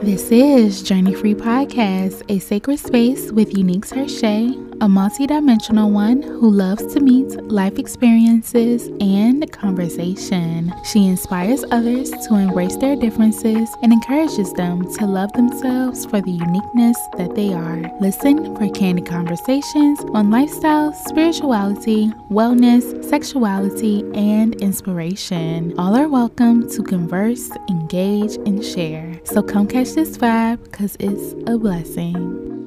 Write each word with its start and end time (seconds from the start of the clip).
This 0.00 0.30
is 0.30 0.82
Journey 0.82 1.12
Free 1.12 1.34
Podcast, 1.34 2.22
a 2.28 2.38
sacred 2.38 2.78
space 2.78 3.32
with 3.32 3.50
Uneak 3.50 3.84
Tershai, 3.84 4.54
a 4.80 4.88
multi 4.88 5.26
dimensional 5.26 5.90
one 5.90 6.22
who 6.22 6.50
loves 6.50 6.86
to 6.94 7.00
meet 7.00 7.28
life 7.50 7.78
experiences 7.78 8.88
and 9.00 9.50
conversation. 9.50 10.72
She 10.84 11.06
inspires 11.06 11.64
others 11.70 12.10
to 12.10 12.34
embrace 12.34 12.76
their 12.76 12.94
differences 12.94 13.68
and 13.82 13.92
encourages 13.92 14.52
them 14.52 14.82
to 14.94 15.06
love 15.06 15.32
themselves 15.32 16.06
for 16.06 16.20
the 16.20 16.30
uniqueness 16.30 16.96
that 17.16 17.34
they 17.34 17.52
are. 17.52 17.90
Listen 18.00 18.54
for 18.56 18.68
candid 18.70 19.06
conversations 19.06 20.00
on 20.14 20.30
lifestyle, 20.30 20.92
spirituality, 20.92 22.08
wellness, 22.30 23.04
sexuality, 23.04 24.04
and 24.14 24.54
inspiration. 24.56 25.74
All 25.78 25.96
are 25.96 26.08
welcome 26.08 26.70
to 26.70 26.82
converse, 26.82 27.50
engage, 27.68 28.36
and 28.46 28.64
share. 28.64 29.20
So 29.24 29.42
come 29.42 29.66
catch 29.66 29.92
this 29.92 30.16
vibe 30.16 30.62
because 30.64 30.96
it's 31.00 31.34
a 31.48 31.58
blessing. 31.58 32.57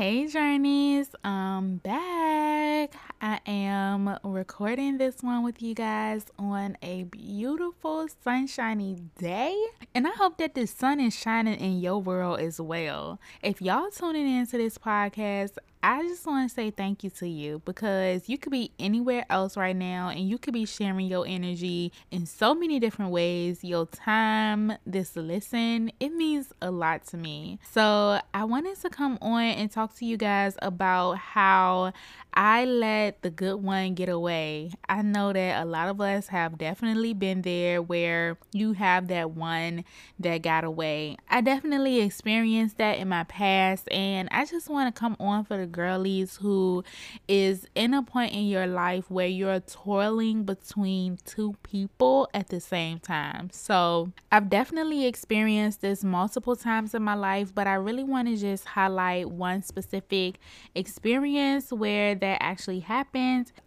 Hey 0.00 0.28
journeys, 0.28 1.14
I'm 1.22 1.76
back. 1.76 2.94
I 3.22 3.38
am 3.46 4.16
recording 4.24 4.96
this 4.96 5.22
one 5.22 5.42
with 5.42 5.60
you 5.60 5.74
guys 5.74 6.24
on 6.38 6.78
a 6.80 7.02
beautiful 7.02 8.08
sunshiny 8.24 8.96
day. 9.18 9.62
And 9.94 10.06
I 10.06 10.12
hope 10.12 10.38
that 10.38 10.54
the 10.54 10.66
sun 10.66 11.00
is 11.00 11.14
shining 11.14 11.60
in 11.60 11.80
your 11.80 11.98
world 11.98 12.40
as 12.40 12.58
well. 12.58 13.20
If 13.42 13.60
y'all 13.60 13.90
tuning 13.90 14.26
into 14.26 14.56
this 14.56 14.78
podcast, 14.78 15.58
I 15.82 16.02
just 16.02 16.26
want 16.26 16.48
to 16.48 16.54
say 16.54 16.70
thank 16.70 17.04
you 17.04 17.10
to 17.10 17.28
you 17.28 17.62
because 17.64 18.28
you 18.28 18.36
could 18.36 18.52
be 18.52 18.70
anywhere 18.78 19.24
else 19.30 19.56
right 19.56 19.74
now 19.74 20.10
and 20.10 20.28
you 20.28 20.36
could 20.36 20.52
be 20.52 20.66
sharing 20.66 21.06
your 21.06 21.26
energy 21.26 21.90
in 22.10 22.26
so 22.26 22.54
many 22.54 22.78
different 22.78 23.10
ways. 23.12 23.64
Your 23.64 23.86
time, 23.86 24.74
this 24.84 25.16
listen, 25.16 25.90
it 25.98 26.10
means 26.14 26.52
a 26.60 26.70
lot 26.70 27.06
to 27.08 27.16
me. 27.16 27.58
So, 27.70 28.20
I 28.34 28.44
wanted 28.44 28.78
to 28.82 28.90
come 28.90 29.18
on 29.22 29.42
and 29.42 29.70
talk 29.70 29.96
to 29.96 30.04
you 30.04 30.18
guys 30.18 30.54
about 30.60 31.16
how 31.16 31.92
I 32.34 32.66
let 32.66 33.09
the 33.22 33.30
good 33.30 33.62
one 33.62 33.94
get 33.94 34.08
away. 34.08 34.72
I 34.88 35.02
know 35.02 35.32
that 35.32 35.62
a 35.62 35.64
lot 35.64 35.88
of 35.88 36.00
us 36.00 36.28
have 36.28 36.58
definitely 36.58 37.12
been 37.14 37.42
there 37.42 37.82
where 37.82 38.38
you 38.52 38.72
have 38.72 39.08
that 39.08 39.32
one 39.32 39.84
that 40.18 40.42
got 40.42 40.64
away. 40.64 41.16
I 41.28 41.40
definitely 41.40 42.00
experienced 42.00 42.78
that 42.78 42.98
in 42.98 43.08
my 43.08 43.24
past, 43.24 43.90
and 43.90 44.28
I 44.30 44.44
just 44.44 44.68
want 44.68 44.94
to 44.94 44.98
come 44.98 45.16
on 45.18 45.44
for 45.44 45.56
the 45.56 45.66
girlies 45.66 46.36
who 46.36 46.84
is 47.28 47.66
in 47.74 47.94
a 47.94 48.02
point 48.02 48.32
in 48.32 48.46
your 48.46 48.66
life 48.66 49.10
where 49.10 49.26
you're 49.26 49.60
toiling 49.60 50.44
between 50.44 51.18
two 51.24 51.56
people 51.62 52.28
at 52.32 52.48
the 52.48 52.60
same 52.60 52.98
time. 52.98 53.50
So, 53.52 54.12
I've 54.32 54.48
definitely 54.48 55.06
experienced 55.06 55.80
this 55.80 56.04
multiple 56.04 56.56
times 56.56 56.94
in 56.94 57.02
my 57.02 57.14
life, 57.14 57.54
but 57.54 57.66
I 57.66 57.74
really 57.74 58.04
want 58.04 58.28
to 58.28 58.36
just 58.36 58.64
highlight 58.64 59.30
one 59.30 59.62
specific 59.62 60.38
experience 60.74 61.72
where 61.72 62.14
that 62.14 62.38
actually 62.40 62.80
happened. 62.80 62.99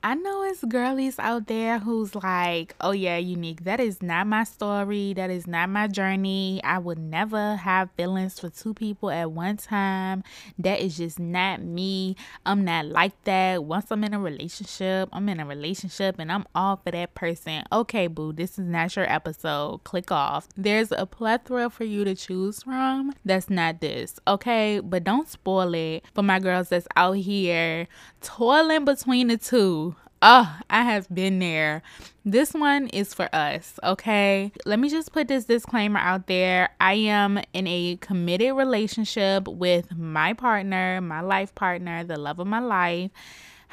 I 0.03 0.15
know 0.15 0.43
it's 0.43 0.63
girlies 0.63 1.17
out 1.17 1.47
there 1.47 1.79
who's 1.79 2.13
like, 2.15 2.75
oh 2.81 2.91
yeah, 2.91 3.19
Uneak. 3.19 3.63
That 3.63 3.79
is 3.79 4.01
not 4.01 4.27
my 4.27 4.43
story. 4.43 5.13
That 5.13 5.29
is 5.29 5.47
not 5.47 5.69
my 5.69 5.87
journey. 5.87 6.61
I 6.63 6.77
would 6.77 6.99
never 6.99 7.55
have 7.55 7.89
feelings 7.97 8.39
for 8.39 8.49
two 8.49 8.73
people 8.73 9.09
at 9.09 9.31
one 9.31 9.57
time. 9.57 10.23
That 10.59 10.81
is 10.81 10.97
just 10.97 11.19
not 11.19 11.61
me. 11.63 12.15
I'm 12.45 12.63
not 12.63 12.85
like 12.85 13.21
that. 13.23 13.63
Once 13.63 13.91
I'm 13.91 14.03
in 14.03 14.13
a 14.13 14.19
relationship, 14.19 15.09
I'm 15.11 15.27
in 15.29 15.39
a 15.39 15.45
relationship 15.45 16.19
and 16.19 16.31
I'm 16.31 16.45
all 16.53 16.77
for 16.83 16.91
that 16.91 17.15
person. 17.15 17.63
Okay, 17.71 18.07
boo, 18.07 18.33
this 18.33 18.59
is 18.59 18.65
not 18.65 18.95
your 18.95 19.11
episode. 19.11 19.83
Click 19.83 20.11
off. 20.11 20.47
There's 20.55 20.91
a 20.91 21.05
plethora 21.05 21.69
for 21.69 21.85
you 21.85 22.03
to 22.03 22.15
choose 22.15 22.63
from. 22.63 23.13
That's 23.25 23.49
not 23.49 23.81
this. 23.81 24.19
Okay, 24.27 24.79
but 24.79 25.03
don't 25.03 25.27
spoil 25.27 25.73
it 25.73 26.03
for 26.13 26.23
my 26.23 26.39
girls 26.39 26.69
that's 26.69 26.87
out 26.95 27.17
here 27.17 27.87
toiling 28.21 28.85
between 28.85 29.22
the 29.27 29.37
two. 29.37 29.95
Oh, 30.21 30.57
I 30.69 30.83
have 30.83 31.13
been 31.13 31.39
there. 31.39 31.81
This 32.23 32.53
one 32.53 32.87
is 32.87 33.13
for 33.13 33.27
us, 33.35 33.77
okay? 33.83 34.53
Let 34.65 34.79
me 34.79 34.89
just 34.89 35.11
put 35.11 35.27
this 35.27 35.43
disclaimer 35.43 35.99
out 35.99 36.27
there. 36.27 36.69
I 36.79 36.93
am 36.93 37.41
in 37.51 37.67
a 37.67 37.97
committed 37.97 38.55
relationship 38.55 39.49
with 39.49 39.95
my 39.97 40.31
partner, 40.31 41.01
my 41.01 41.19
life 41.19 41.53
partner, 41.55 42.05
the 42.05 42.17
love 42.17 42.39
of 42.39 42.47
my 42.47 42.59
life. 42.59 43.11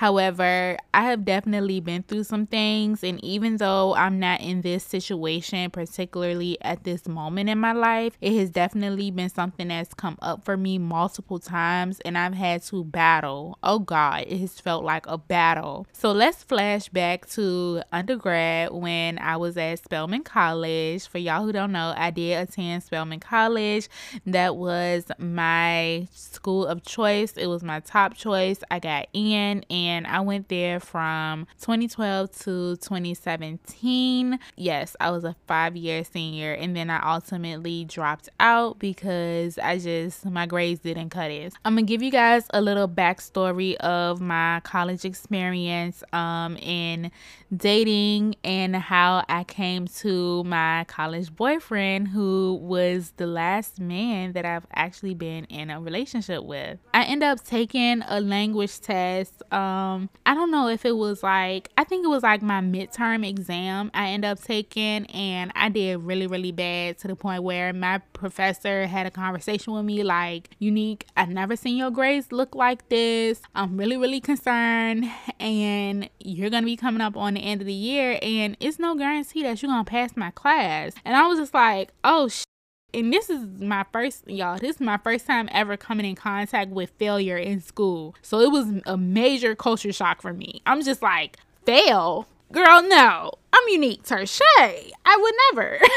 However, 0.01 0.79
I 0.95 1.03
have 1.03 1.27
definitely 1.27 1.79
been 1.81 2.05
through 2.05 2.25
some 2.25 2.47
things, 2.47 3.05
and 3.05 3.23
even 3.23 3.59
though 3.59 3.95
I'm 3.95 4.19
not 4.19 4.41
in 4.41 4.63
this 4.63 4.83
situation, 4.83 5.71
particularly 5.71 6.57
at 6.63 6.85
this 6.85 7.07
moment 7.07 7.51
in 7.51 7.59
my 7.59 7.73
life, 7.73 8.17
it 8.23 8.33
has 8.39 8.49
definitely 8.49 9.11
been 9.11 9.29
something 9.29 9.69
that's 9.69 9.93
come 9.93 10.17
up 10.23 10.43
for 10.43 10.57
me 10.57 10.79
multiple 10.79 11.39
times, 11.39 12.01
and 12.01 12.17
I've 12.17 12.33
had 12.33 12.63
to 12.63 12.83
battle. 12.83 13.59
Oh 13.63 13.79
God, 13.79 14.25
it 14.27 14.39
has 14.39 14.59
felt 14.59 14.85
like 14.85 15.07
a 15.07 15.19
battle. 15.19 15.87
So 15.93 16.13
let's 16.13 16.43
flash 16.45 16.89
back 16.89 17.29
to 17.33 17.83
undergrad 17.93 18.73
when 18.73 19.19
I 19.19 19.37
was 19.37 19.59
at 19.59 19.81
Spelman 19.81 20.25
College. 20.25 21.07
For 21.09 21.19
y'all 21.19 21.45
who 21.45 21.53
don't 21.53 21.73
know, 21.73 21.93
I 21.95 22.11
did 22.11 22.49
attend 22.49 22.85
Spelman 22.85 23.21
College. 23.21 23.87
That 24.25 24.57
was 24.57 25.05
my 25.19 26.09
school 26.15 26.65
of 26.65 26.85
choice, 26.85 27.33
it 27.33 27.49
was 27.49 27.63
my 27.63 27.81
top 27.81 28.15
choice. 28.15 28.61
I 28.71 28.79
got 28.79 29.07
in, 29.13 29.63
and 29.69 29.90
and 29.91 30.07
I 30.07 30.21
went 30.21 30.49
there 30.49 30.79
from 30.79 31.47
2012 31.61 32.31
to 32.41 32.77
2017. 32.77 34.39
Yes, 34.57 34.97
I 35.01 35.11
was 35.11 35.25
a 35.25 35.35
five 35.47 35.77
year 35.77 36.05
senior, 36.05 36.53
and 36.53 36.77
then 36.77 36.91
I 36.91 37.15
ultimately 37.15 37.85
dropped 37.85 38.29
out 38.39 38.79
because 38.79 39.59
I 39.59 39.79
just, 39.79 40.25
my 40.25 40.47
grades 40.47 40.81
didn't 40.81 41.11
cut 41.11 41.31
it. 41.31 41.55
I'm 41.65 41.75
gonna 41.75 41.83
give 41.83 42.03
you 42.03 42.11
guys 42.11 42.47
a 42.51 42.61
little 42.61 42.89
backstory 42.89 43.75
of 43.77 44.21
my 44.21 44.61
college 44.63 45.05
experience 45.05 46.05
um, 46.13 46.57
in 46.59 47.11
dating 47.55 48.37
and 48.45 48.77
how 48.77 49.25
I 49.29 49.43
came 49.43 49.89
to 49.89 50.45
my 50.45 50.85
college 50.87 51.35
boyfriend, 51.35 52.09
who 52.09 52.61
was 52.63 53.13
the 53.17 53.27
last 53.27 53.81
man 53.81 54.33
that 54.33 54.45
I've 54.47 54.67
actually 54.73 55.15
been 55.15 55.47
in 55.47 55.71
a 55.71 55.81
relationship 55.81 56.45
with. 56.45 56.79
I 56.95 57.05
ended 57.05 57.29
up 57.29 57.45
taking 57.45 58.03
a 58.07 58.21
language 58.21 58.81
test. 58.81 59.43
Um, 59.53 59.80
um 59.81 60.11
I 60.27 60.35
don't 60.35 60.51
know 60.51 60.69
if 60.69 60.85
it 60.85 60.97
was 60.97 61.23
like 61.23 61.71
I 61.77 61.85
think 61.85 62.05
it 62.05 62.09
was 62.09 62.23
like 62.23 62.43
my 62.43 62.61
midterm 62.61 63.27
exam 63.27 63.91
I 63.95 64.11
ended 64.11 64.31
up 64.31 64.43
taking 64.43 65.07
and 65.07 65.53
I 65.55 65.69
did 65.69 65.99
really 65.99 66.27
really 66.27 66.53
bad 66.53 66.99
to 66.99 67.09
the 67.09 67.17
point 67.17 67.43
where 67.43 67.73
my 67.73 67.99
professor 68.13 68.87
had 68.87 69.07
a 69.07 69.11
conversation 69.11 69.73
with 69.73 69.85
me 69.85 70.03
like 70.03 70.51
Uneak 70.61 71.03
I've 71.17 71.31
never 71.31 71.57
seen 71.57 71.77
your 71.77 71.91
grades 71.91 72.33
look 72.33 72.55
like 72.55 72.89
this. 72.89 73.41
I'm 73.55 73.77
really 73.77 73.97
really 73.97 74.21
concerned 74.21 75.07
and 75.39 76.09
you're 76.21 76.51
gonna 76.51 76.67
be 76.67 76.77
coming 76.77 77.01
up 77.01 77.17
on 77.17 77.35
the 77.35 77.41
end 77.41 77.61
of 77.61 77.67
the 77.67 77.73
year 77.73 78.19
and 78.23 78.57
it's 78.61 78.79
no 78.79 78.95
guarantee 78.95 79.43
that 79.43 79.63
you're 79.63 79.71
gonna 79.71 79.85
pass 79.85 80.17
my 80.17 80.31
class. 80.31 80.93
And 81.05 81.17
I 81.17 81.27
was 81.27 81.39
just 81.39 81.55
like 81.55 81.91
oh 82.05 82.29
sh- 82.29 82.45
and 82.93 83.13
this 83.13 83.31
is 83.31 83.45
my 83.61 83.85
first 83.93 84.29
y'all 84.29 84.59
this 84.59 84.77
is 84.77 84.81
my 84.81 84.97
first 84.99 85.27
time 85.27 85.49
ever 85.53 85.77
coming 85.77 86.07
in 86.07 86.15
contact 86.15 86.71
with 86.71 86.91
failure 86.99 87.37
in 87.37 87.61
school. 87.61 88.15
So 88.23 88.41
it 88.41 88.51
was 88.51 88.73
a 88.87 88.97
major 88.97 89.55
culture 89.55 89.93
shock 89.93 90.23
for 90.23 90.33
me. 90.33 90.63
I'm 90.67 90.83
just 90.83 91.03
like 91.03 91.39
fail? 91.65 92.27
Girl 92.53 92.83
no. 92.83 93.33
I'm 93.53 93.69
Uneak 93.69 94.03
Tershai 94.03 94.91
i 95.05 95.17
would 95.17 95.35
never. 95.53 95.79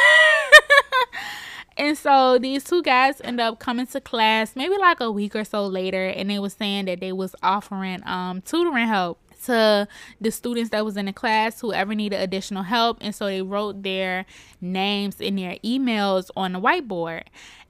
And 1.75 1.97
so 1.97 2.37
these 2.37 2.63
two 2.63 2.83
guys 2.83 3.19
end 3.21 3.39
up 3.41 3.59
coming 3.59 3.87
to 3.87 4.01
class 4.01 4.55
maybe 4.55 4.77
like 4.77 4.99
a 4.99 5.11
week 5.11 5.35
or 5.35 5.43
so 5.43 5.65
later 5.65 6.05
and 6.07 6.29
they 6.29 6.37
was 6.39 6.53
saying 6.53 6.85
that 6.85 6.99
they 6.99 7.11
was 7.11 7.35
offering 7.41 8.01
um 8.05 8.41
tutoring 8.41 8.87
help 8.87 9.19
to 9.45 9.87
the 10.21 10.31
students 10.31 10.69
that 10.71 10.85
was 10.85 10.97
in 10.97 11.05
the 11.05 11.13
class 11.13 11.61
whoever 11.61 11.95
needed 11.95 12.19
additional 12.19 12.63
help 12.63 12.97
and 13.01 13.13
so 13.13 13.25
they 13.25 13.41
wrote 13.41 13.83
their 13.83 14.25
names 14.61 15.19
in 15.19 15.35
their 15.35 15.57
emails 15.63 16.29
on 16.35 16.53
the 16.53 16.59
whiteboard. 16.59 17.23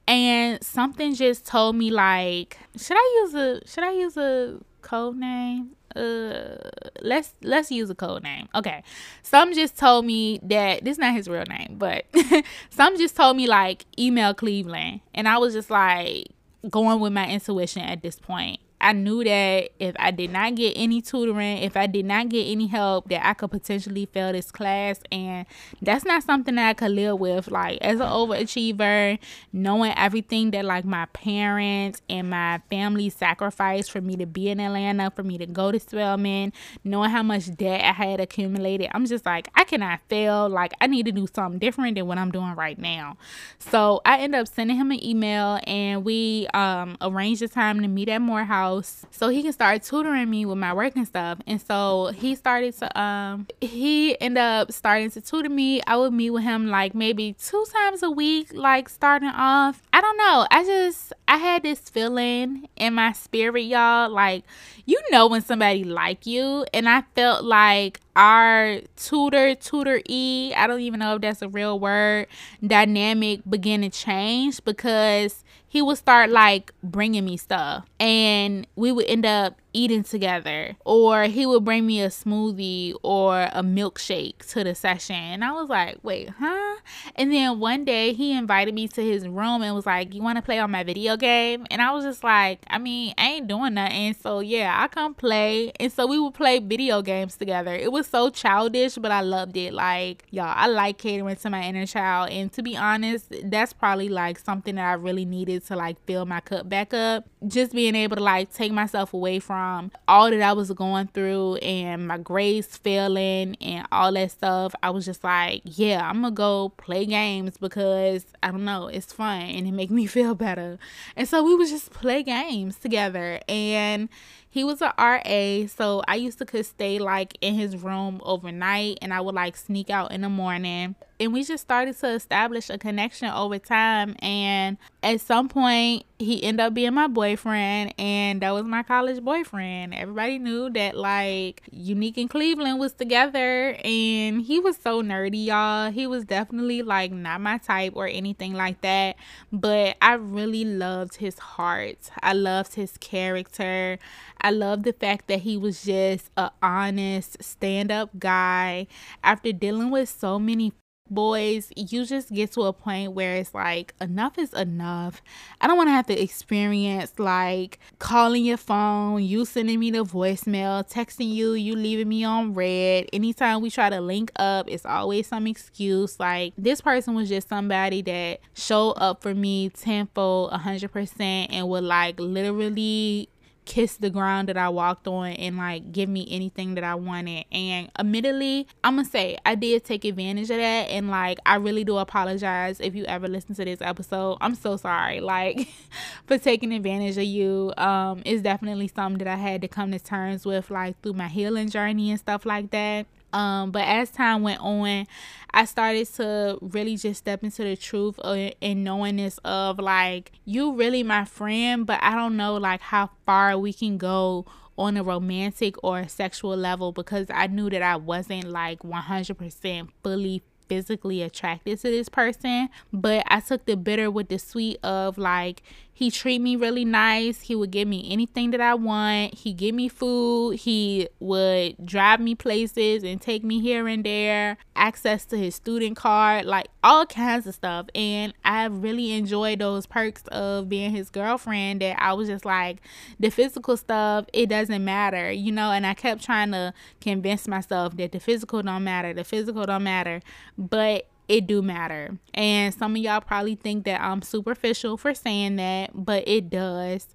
And 0.06 0.62
something 0.62 1.14
just 1.14 1.46
told 1.46 1.76
me 1.76 1.90
like 1.90 2.58
should 2.76 2.96
i 2.96 3.22
use 3.22 3.34
a 3.34 3.66
should 3.66 3.84
i 3.84 3.92
use 3.92 4.16
a 4.16 4.58
code 4.82 5.16
name? 5.16 5.70
Uh 5.96 6.56
let's 7.00 7.34
let's 7.42 7.70
use 7.70 7.88
a 7.88 7.94
code 7.94 8.22
name. 8.22 8.48
Okay. 8.54 8.82
Some 9.22 9.54
just 9.54 9.78
told 9.78 10.04
me 10.04 10.40
that 10.42 10.84
this 10.84 10.92
is 10.92 10.98
not 10.98 11.14
his 11.14 11.28
real 11.28 11.44
name 11.48 11.76
but 11.78 12.04
some 12.70 12.98
just 12.98 13.16
told 13.16 13.36
me 13.36 13.46
like 13.46 13.86
email 13.98 14.34
cleveland. 14.34 15.00
And 15.14 15.28
i 15.28 15.38
was 15.38 15.54
just 15.54 15.70
like 15.70 16.26
going 16.70 17.00
with 17.00 17.12
my 17.12 17.28
intuition 17.28 17.82
at 17.82 18.02
this 18.02 18.18
point 18.18 18.60
I 18.80 18.92
knew 18.92 19.24
that 19.24 19.70
if 19.78 19.94
I 19.98 20.10
did 20.10 20.30
not 20.30 20.54
get 20.56 20.74
any 20.76 21.00
tutoring, 21.00 21.58
if 21.58 21.76
I 21.76 21.86
did 21.86 22.04
not 22.04 22.28
get 22.28 22.44
any 22.44 22.66
help, 22.66 23.08
that 23.08 23.26
I 23.26 23.32
could 23.32 23.50
potentially 23.50 24.06
fail 24.06 24.32
this 24.32 24.50
class. 24.50 25.00
And 25.10 25.46
that's 25.80 26.04
not 26.04 26.22
something 26.22 26.56
that 26.56 26.68
I 26.68 26.74
could 26.74 26.90
live 26.90 27.18
with. 27.18 27.50
Like, 27.50 27.78
as 27.80 28.00
an 28.00 28.08
overachiever, 28.08 29.18
knowing 29.52 29.94
everything 29.96 30.50
that, 30.50 30.64
like, 30.64 30.84
my 30.84 31.06
parents 31.06 32.02
and 32.10 32.28
my 32.30 32.60
family 32.68 33.08
sacrificed 33.08 33.90
for 33.90 34.00
me 34.00 34.16
to 34.16 34.26
be 34.26 34.50
in 34.50 34.60
Atlanta, 34.60 35.10
for 35.10 35.22
me 35.22 35.38
to 35.38 35.46
go 35.46 35.72
to 35.72 35.80
Spelman, 35.80 36.52
knowing 36.82 37.10
how 37.10 37.22
much 37.22 37.54
debt 37.56 37.80
I 37.80 37.92
had 37.92 38.20
accumulated, 38.20 38.90
I'm 38.92 39.06
just 39.06 39.24
like, 39.24 39.48
I 39.54 39.64
cannot 39.64 40.00
fail. 40.08 40.48
Like, 40.48 40.72
I 40.80 40.88
need 40.88 41.06
to 41.06 41.12
do 41.12 41.26
something 41.32 41.58
different 41.58 41.94
than 41.94 42.06
what 42.06 42.18
I'm 42.18 42.30
doing 42.30 42.54
right 42.54 42.78
now. 42.78 43.16
So 43.58 44.02
I 44.04 44.18
end 44.18 44.34
up 44.34 44.48
sending 44.48 44.76
him 44.76 44.90
an 44.90 45.02
email 45.02 45.58
and 45.66 46.04
we 46.04 46.48
um, 46.52 46.98
arranged 47.00 47.40
a 47.40 47.48
time 47.48 47.80
to 47.80 47.88
meet 47.88 48.08
at 48.08 48.20
Morehouse 48.20 48.63
so 49.10 49.28
he 49.28 49.42
can 49.42 49.52
start 49.52 49.82
tutoring 49.82 50.28
me 50.28 50.46
with 50.46 50.58
my 50.58 50.72
work 50.72 50.96
and 50.96 51.06
stuff. 51.06 51.38
And 51.46 51.60
so 51.60 52.12
he 52.14 52.34
started 52.34 52.76
to 52.78 53.00
um 53.00 53.46
he 53.60 54.20
ended 54.20 54.42
up 54.42 54.72
starting 54.72 55.10
to 55.12 55.20
tutor 55.20 55.48
me. 55.48 55.80
I 55.86 55.96
would 55.96 56.12
meet 56.12 56.30
with 56.30 56.44
him 56.44 56.68
like 56.68 56.94
maybe 56.94 57.34
two 57.34 57.64
times 57.72 58.02
a 58.02 58.10
week, 58.10 58.52
like 58.52 58.88
starting 58.88 59.28
off. 59.28 59.82
I 59.92 60.00
don't 60.00 60.16
know. 60.16 60.46
I 60.50 60.64
just 60.64 61.12
I 61.28 61.36
had 61.38 61.62
this 61.62 61.80
feeling 61.80 62.68
in 62.76 62.94
my 62.94 63.12
spirit, 63.12 63.64
y'all. 63.64 64.10
Like 64.10 64.44
you 64.86 65.00
know 65.10 65.26
when 65.26 65.42
somebody 65.42 65.84
like 65.84 66.26
you, 66.26 66.66
and 66.72 66.88
I 66.88 67.02
felt 67.14 67.44
like 67.44 68.00
our 68.16 68.80
tutor, 68.96 69.54
tutor 69.54 70.00
E, 70.08 70.52
I 70.56 70.66
don't 70.66 70.80
even 70.80 71.00
know 71.00 71.16
if 71.16 71.22
that's 71.22 71.42
a 71.42 71.48
real 71.48 71.78
word, 71.78 72.26
dynamic 72.64 73.40
began 73.48 73.82
to 73.82 73.90
change 73.90 74.62
because 74.64 75.44
he 75.66 75.82
would 75.82 75.98
start 75.98 76.30
like 76.30 76.72
bringing 76.82 77.24
me 77.24 77.36
stuff. 77.36 77.86
And 77.98 78.66
we 78.76 78.92
would 78.92 79.06
end 79.06 79.26
up 79.26 79.58
eating 79.74 80.04
together 80.04 80.76
or 80.84 81.24
he 81.24 81.44
would 81.44 81.64
bring 81.64 81.84
me 81.84 82.00
a 82.00 82.08
smoothie 82.08 82.94
or 83.02 83.42
a 83.52 83.62
milkshake 83.62 84.38
to 84.52 84.64
the 84.64 84.74
session. 84.74 85.16
And 85.16 85.44
i 85.44 85.52
was 85.52 85.68
like 85.68 85.98
wait 86.02 86.30
huh? 86.30 86.76
And 87.16 87.32
then 87.32 87.58
one 87.58 87.84
day 87.84 88.12
he 88.12 88.32
invited 88.32 88.74
me 88.74 88.88
to 88.88 89.02
his 89.02 89.26
room 89.26 89.62
and 89.62 89.74
was 89.74 89.84
like 89.84 90.14
you 90.14 90.22
want 90.22 90.36
to 90.36 90.42
play 90.42 90.58
on 90.58 90.70
my 90.70 90.84
video 90.84 91.16
game? 91.16 91.66
And 91.70 91.82
i 91.82 91.90
was 91.90 92.04
just 92.04 92.24
like 92.24 92.60
i 92.68 92.78
mean 92.78 93.12
i 93.18 93.32
ain't 93.32 93.48
doing 93.48 93.74
nothing. 93.74 94.14
So 94.14 94.40
yeah 94.40 94.80
i 94.82 94.88
come 94.88 95.14
play. 95.14 95.72
And 95.80 95.92
so 95.92 96.06
we 96.06 96.18
would 96.18 96.34
play 96.34 96.60
video 96.60 97.02
games 97.02 97.36
together. 97.36 97.74
It 97.74 97.92
was 97.92 98.06
so 98.06 98.30
childish 98.30 98.94
but 98.94 99.10
i 99.10 99.20
loved 99.20 99.56
it. 99.56 99.74
Like 99.74 100.24
y'all 100.30 100.54
i 100.56 100.66
like 100.68 100.98
catering 100.98 101.36
to 101.36 101.50
my 101.50 101.64
inner 101.64 101.86
child. 101.86 102.30
And 102.30 102.52
to 102.52 102.62
be 102.62 102.76
honest 102.76 103.32
that's 103.44 103.72
probably 103.72 104.08
like 104.08 104.38
something 104.38 104.76
that 104.76 104.86
i 104.86 104.92
really 104.92 105.24
needed 105.24 105.66
to 105.66 105.76
like 105.76 105.96
fill 106.06 106.26
my 106.26 106.40
cup 106.40 106.68
back 106.68 106.94
up 106.94 107.26
just 107.46 107.72
being 107.72 107.94
able 107.94 108.16
to 108.16 108.22
like 108.22 108.52
take 108.52 108.72
myself 108.72 109.14
away 109.14 109.38
from 109.38 109.90
all 110.08 110.30
that 110.30 110.40
I 110.40 110.52
was 110.52 110.70
going 110.72 111.08
through 111.08 111.56
and 111.56 112.06
my 112.06 112.18
grades 112.18 112.76
failing 112.76 113.56
and 113.60 113.86
all 113.92 114.12
that 114.12 114.30
stuff, 114.30 114.74
I 114.82 114.90
was 114.90 115.04
just 115.04 115.24
like, 115.24 115.62
yeah, 115.64 116.08
I'm 116.08 116.22
gonna 116.22 116.30
go 116.30 116.70
play 116.70 117.06
games 117.06 117.56
because 117.56 118.24
I 118.42 118.50
don't 118.50 118.64
know, 118.64 118.88
it's 118.88 119.12
fun 119.12 119.42
and 119.42 119.66
it 119.66 119.72
make 119.72 119.90
me 119.90 120.06
feel 120.14 120.34
better. 120.34 120.78
And 121.16 121.28
so 121.28 121.42
we 121.42 121.54
would 121.54 121.68
just 121.68 121.90
play 121.90 122.22
games 122.22 122.76
together 122.76 123.40
and 123.48 124.08
he 124.54 124.62
was 124.62 124.80
a 124.80 124.94
RA, 124.96 125.66
so 125.66 126.04
I 126.06 126.14
used 126.14 126.38
to 126.38 126.44
could 126.44 126.64
stay 126.64 127.00
like 127.00 127.36
in 127.40 127.54
his 127.54 127.76
room 127.76 128.20
overnight 128.22 128.98
and 129.02 129.12
I 129.12 129.20
would 129.20 129.34
like 129.34 129.56
sneak 129.56 129.90
out 129.90 130.12
in 130.12 130.20
the 130.20 130.28
morning. 130.28 130.94
And 131.18 131.32
we 131.32 131.42
just 131.42 131.64
started 131.64 131.98
to 131.98 132.10
establish 132.10 132.70
a 132.70 132.78
connection 132.78 133.30
over 133.30 133.58
time. 133.58 134.14
And 134.20 134.78
at 135.02 135.20
some 135.20 135.48
point, 135.48 136.04
he 136.18 136.42
ended 136.42 136.66
up 136.66 136.74
being 136.74 136.94
my 136.94 137.06
boyfriend, 137.06 137.94
and 137.98 138.40
that 138.40 138.50
was 138.52 138.64
my 138.64 138.82
college 138.82 139.22
boyfriend. 139.22 139.94
Everybody 139.94 140.38
knew 140.38 140.70
that 140.70 140.96
like 140.96 141.62
Uneak 141.72 142.16
in 142.16 142.28
Cleveland 142.28 142.78
was 142.78 142.92
together, 142.92 143.76
and 143.84 144.42
he 144.42 144.60
was 144.60 144.76
so 144.76 145.02
nerdy, 145.02 145.46
y'all. 145.46 145.90
He 145.90 146.06
was 146.06 146.24
definitely 146.24 146.82
like 146.82 147.12
not 147.12 147.40
my 147.40 147.58
type 147.58 147.92
or 147.96 148.06
anything 148.06 148.54
like 148.54 148.80
that, 148.82 149.16
but 149.52 149.96
I 150.00 150.14
really 150.14 150.64
loved 150.64 151.16
his 151.16 151.38
heart. 151.38 152.10
I 152.22 152.32
loved 152.32 152.74
his 152.74 152.96
character. 152.98 153.98
I 154.44 154.50
love 154.50 154.82
the 154.82 154.92
fact 154.92 155.26
that 155.28 155.40
he 155.40 155.56
was 155.56 155.84
just 155.84 156.30
a 156.36 156.50
honest 156.62 157.42
stand-up 157.42 158.10
guy 158.18 158.86
after 159.22 159.52
dealing 159.52 159.90
with 159.90 160.10
so 160.10 160.38
many 160.38 160.74
boys, 161.10 161.70
you 161.76 162.04
just 162.04 162.30
get 162.32 162.52
to 162.52 162.62
a 162.62 162.72
point 162.72 163.12
where 163.12 163.36
it's 163.36 163.54
like 163.54 163.94
enough 164.00 164.38
is 164.38 164.52
enough. 164.52 165.22
I 165.60 165.66
don't 165.66 165.76
want 165.76 165.88
to 165.88 165.92
have 165.92 166.06
to 166.08 166.22
experience 166.22 167.14
like 167.18 167.78
calling 167.98 168.44
your 168.44 168.56
phone, 168.56 169.22
you 169.22 169.44
sending 169.44 169.80
me 169.80 169.90
the 169.90 170.04
voicemail, 170.04 170.86
texting 170.90 171.32
you, 171.32 171.54
you 171.54 171.74
leaving 171.74 172.08
me 172.08 172.24
on 172.24 172.52
red. 172.54 173.06
Anytime 173.12 173.62
we 173.62 173.70
try 173.70 173.90
to 173.90 174.00
link 174.00 174.30
up, 174.36 174.68
it's 174.68 174.84
always 174.84 175.26
some 175.26 175.46
excuse. 175.46 176.20
Like 176.20 176.52
this 176.58 176.82
person 176.82 177.14
was 177.14 177.28
just 177.28 177.48
somebody 177.48 178.02
that 178.02 178.40
showed 178.54 178.92
up 178.92 179.22
for 179.22 179.34
me 179.34 179.70
tenfold, 179.70 180.52
a 180.52 180.58
hundred 180.58 180.92
percent, 180.92 181.50
and 181.50 181.68
would 181.68 181.84
like 181.84 182.18
literally 182.20 183.28
kiss 183.64 183.96
the 183.96 184.10
ground 184.10 184.48
that 184.48 184.56
I 184.56 184.68
walked 184.68 185.06
on 185.08 185.28
and 185.28 185.56
like 185.56 185.92
give 185.92 186.08
me 186.08 186.26
anything 186.30 186.74
that 186.74 186.84
I 186.84 186.94
wanted. 186.94 187.44
And 187.50 187.90
admittedly, 187.98 188.66
I'm 188.82 188.96
gonna 188.96 189.08
say 189.08 189.38
I 189.44 189.54
did 189.54 189.84
take 189.84 190.04
advantage 190.04 190.50
of 190.50 190.58
that. 190.58 190.88
And 190.90 191.10
like, 191.10 191.38
I 191.46 191.56
really 191.56 191.84
do 191.84 191.98
apologize 191.98 192.80
if 192.80 192.94
you 192.94 193.04
ever 193.04 193.28
listen 193.28 193.54
to 193.56 193.64
this 193.64 193.80
episode. 193.80 194.38
I'm 194.40 194.54
so 194.54 194.76
sorry, 194.76 195.20
like, 195.20 195.68
for 196.26 196.38
taking 196.38 196.72
advantage 196.72 197.16
of 197.16 197.24
you. 197.24 197.72
Um, 197.76 198.22
it's 198.24 198.42
definitely 198.42 198.88
something 198.88 199.18
that 199.18 199.28
I 199.28 199.36
had 199.36 199.62
to 199.62 199.68
come 199.68 199.92
to 199.92 199.98
terms 199.98 200.44
with, 200.44 200.70
like, 200.70 201.00
through 201.02 201.14
my 201.14 201.28
healing 201.28 201.70
journey 201.70 202.10
and 202.10 202.20
stuff 202.20 202.46
like 202.46 202.70
that. 202.70 203.06
Um, 203.34 203.72
but 203.72 203.82
as 203.82 204.10
time 204.10 204.42
went 204.42 204.60
on, 204.60 205.06
I 205.50 205.64
started 205.64 206.06
to 206.14 206.58
really 206.60 206.96
just 206.96 207.18
step 207.18 207.42
into 207.42 207.64
the 207.64 207.76
truth 207.76 208.18
and 208.22 208.84
knowingness 208.84 209.38
of 209.44 209.78
like, 209.78 210.32
you 210.44 210.72
really 210.74 211.02
my 211.02 211.24
friend, 211.24 211.84
but 211.84 211.98
I 212.00 212.14
don't 212.14 212.36
know 212.36 212.54
like 212.54 212.80
how 212.80 213.10
far 213.26 213.58
we 213.58 213.72
can 213.72 213.98
go 213.98 214.46
on 214.78 214.96
a 214.96 215.02
romantic 215.02 215.74
or 215.82 216.00
a 216.00 216.08
sexual 216.08 216.56
level 216.56 216.92
because 216.92 217.26
I 217.32 217.48
knew 217.48 217.68
that 217.70 217.82
I 217.82 217.96
wasn't 217.96 218.44
like 218.44 218.80
100% 218.80 219.88
fully 220.02 220.42
physically 220.68 221.22
attracted 221.22 221.78
to 221.80 221.90
this 221.90 222.08
person. 222.08 222.68
But 222.92 223.24
i 223.28 223.40
took 223.40 223.66
the 223.66 223.76
bitter 223.76 224.10
with 224.10 224.28
the 224.28 224.38
sweet 224.38 224.78
of 224.82 225.18
like 225.18 225.62
he 225.96 226.10
treat 226.10 226.40
me 226.40 226.56
really 226.56 226.84
nice. 226.84 227.42
He 227.42 227.54
would 227.54 227.70
give 227.70 227.86
me 227.86 228.08
anything 228.10 228.50
that 228.50 228.60
I 228.60 228.74
want. 228.74 229.34
He 229.34 229.52
give 229.52 229.76
me 229.76 229.88
food. 229.88 230.56
He 230.56 231.08
would 231.20 231.86
drive 231.86 232.18
me 232.18 232.34
places 232.34 233.04
and 233.04 233.20
take 233.20 233.44
me 233.44 233.60
here 233.60 233.86
and 233.86 234.02
there. 234.04 234.56
Access 234.74 235.24
to 235.26 235.38
his 235.38 235.54
student 235.54 235.96
card, 235.96 236.46
like 236.46 236.66
all 236.82 237.06
kinds 237.06 237.46
of 237.46 237.54
stuff. 237.54 237.86
And 237.94 238.34
I 238.44 238.64
really 238.64 239.12
enjoyed 239.12 239.60
those 239.60 239.86
perks 239.86 240.24
of 240.32 240.68
being 240.68 240.90
his 240.90 241.10
girlfriend 241.10 241.80
that 241.80 241.96
I 242.02 242.12
was 242.12 242.26
just 242.26 242.44
like 242.44 242.78
the 243.20 243.30
physical 243.30 243.76
stuff, 243.76 244.26
it 244.32 244.48
doesn't 244.48 244.84
matter, 244.84 245.30
you 245.30 245.52
know, 245.52 245.70
and 245.70 245.86
I 245.86 245.94
kept 245.94 246.24
trying 246.24 246.50
to 246.50 246.74
convince 247.00 247.46
myself 247.46 247.96
that 247.98 248.10
the 248.10 248.18
physical 248.18 248.62
don't 248.62 248.82
matter, 248.82 249.14
the 249.14 249.22
physical 249.22 249.64
don't 249.64 249.84
matter. 249.84 250.22
But 250.58 251.06
it 251.28 251.46
do 251.46 251.62
matter. 251.62 252.18
And 252.34 252.74
some 252.74 252.92
of 252.92 252.98
y'all 252.98 253.20
probably 253.20 253.54
think 253.54 253.84
that 253.84 254.00
I'm 254.00 254.22
superficial 254.22 254.96
for 254.96 255.14
saying 255.14 255.56
that, 255.56 255.90
but 255.94 256.24
it 256.26 256.50
does. 256.50 257.06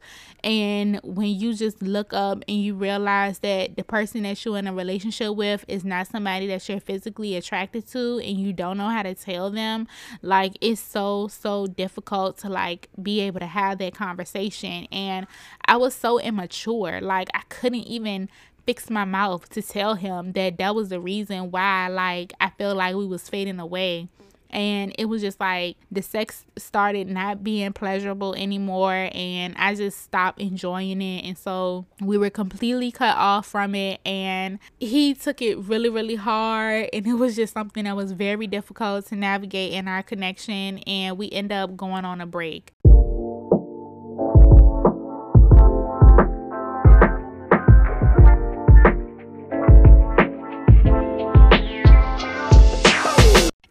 And 0.43 0.99
when 1.03 1.27
you 1.27 1.53
just 1.53 1.81
look 1.81 2.13
up 2.13 2.43
and 2.47 2.57
you 2.57 2.73
realize 2.73 3.39
that 3.39 3.75
the 3.75 3.83
person 3.83 4.23
that 4.23 4.43
you're 4.43 4.57
in 4.57 4.67
a 4.67 4.73
relationship 4.73 5.35
with 5.35 5.65
is 5.67 5.83
not 5.83 6.07
somebody 6.07 6.47
that 6.47 6.67
you're 6.67 6.79
physically 6.79 7.35
attracted 7.35 7.87
to 7.89 8.19
and 8.19 8.39
you 8.39 8.53
don't 8.53 8.77
know 8.77 8.87
how 8.87 9.03
to 9.03 9.13
tell 9.13 9.51
them, 9.51 9.87
like 10.21 10.57
it's 10.61 10.81
so 10.81 11.27
so 11.27 11.67
difficult 11.67 12.37
to 12.39 12.49
like 12.49 12.87
be 13.01 13.19
able 13.19 13.41
to 13.41 13.45
have 13.45 13.77
that 13.79 13.93
conversation. 13.93 14.87
And 14.91 15.27
I 15.65 15.77
was 15.77 15.93
so 15.93 16.19
immature. 16.19 17.01
Like 17.01 17.29
I 17.33 17.41
couldn't 17.49 17.83
even 17.83 18.29
fix 18.69 18.87
my 18.87 19.03
mouth 19.03 19.49
to 19.49 19.63
tell 19.63 19.95
him 19.95 20.31
that 20.33 20.59
that 20.59 20.75
was 20.75 20.89
the 20.89 20.99
reason 20.99 21.49
why 21.49 21.87
like 21.87 22.31
I 22.39 22.51
felt 22.51 22.77
like 22.77 22.93
we 22.93 23.07
was 23.07 23.27
fading 23.27 23.59
away. 23.59 24.09
And 24.51 24.93
it 24.99 25.05
was 25.05 25.23
just 25.23 25.39
like 25.39 25.77
the 25.91 26.03
sex 26.03 26.45
started 26.55 27.07
not 27.07 27.43
being 27.43 27.73
pleasurable 27.73 28.35
anymore 28.35 29.09
and 29.11 29.55
I 29.57 29.73
just 29.73 30.03
stopped 30.03 30.39
enjoying 30.39 31.01
it. 31.01 31.25
And 31.25 31.35
so 31.35 31.87
we 31.99 32.19
were 32.19 32.29
completely 32.29 32.91
cut 32.91 33.17
off 33.17 33.47
from 33.47 33.73
it 33.73 34.01
and 34.05 34.59
he 34.79 35.15
took 35.15 35.41
it 35.41 35.57
really 35.57 35.89
really 35.89 36.15
hard. 36.15 36.89
And 36.93 37.07
it 37.07 37.13
was 37.13 37.35
just 37.35 37.55
something 37.55 37.85
that 37.85 37.95
was 37.95 38.11
very 38.11 38.45
difficult 38.45 39.07
to 39.07 39.15
navigate 39.15 39.73
in 39.73 39.87
our 39.87 40.03
connection 40.03 40.77
and 40.85 41.17
we 41.17 41.31
end 41.31 41.51
up 41.51 41.75
going 41.75 42.05
on 42.05 42.21
a 42.21 42.27
break 42.27 42.71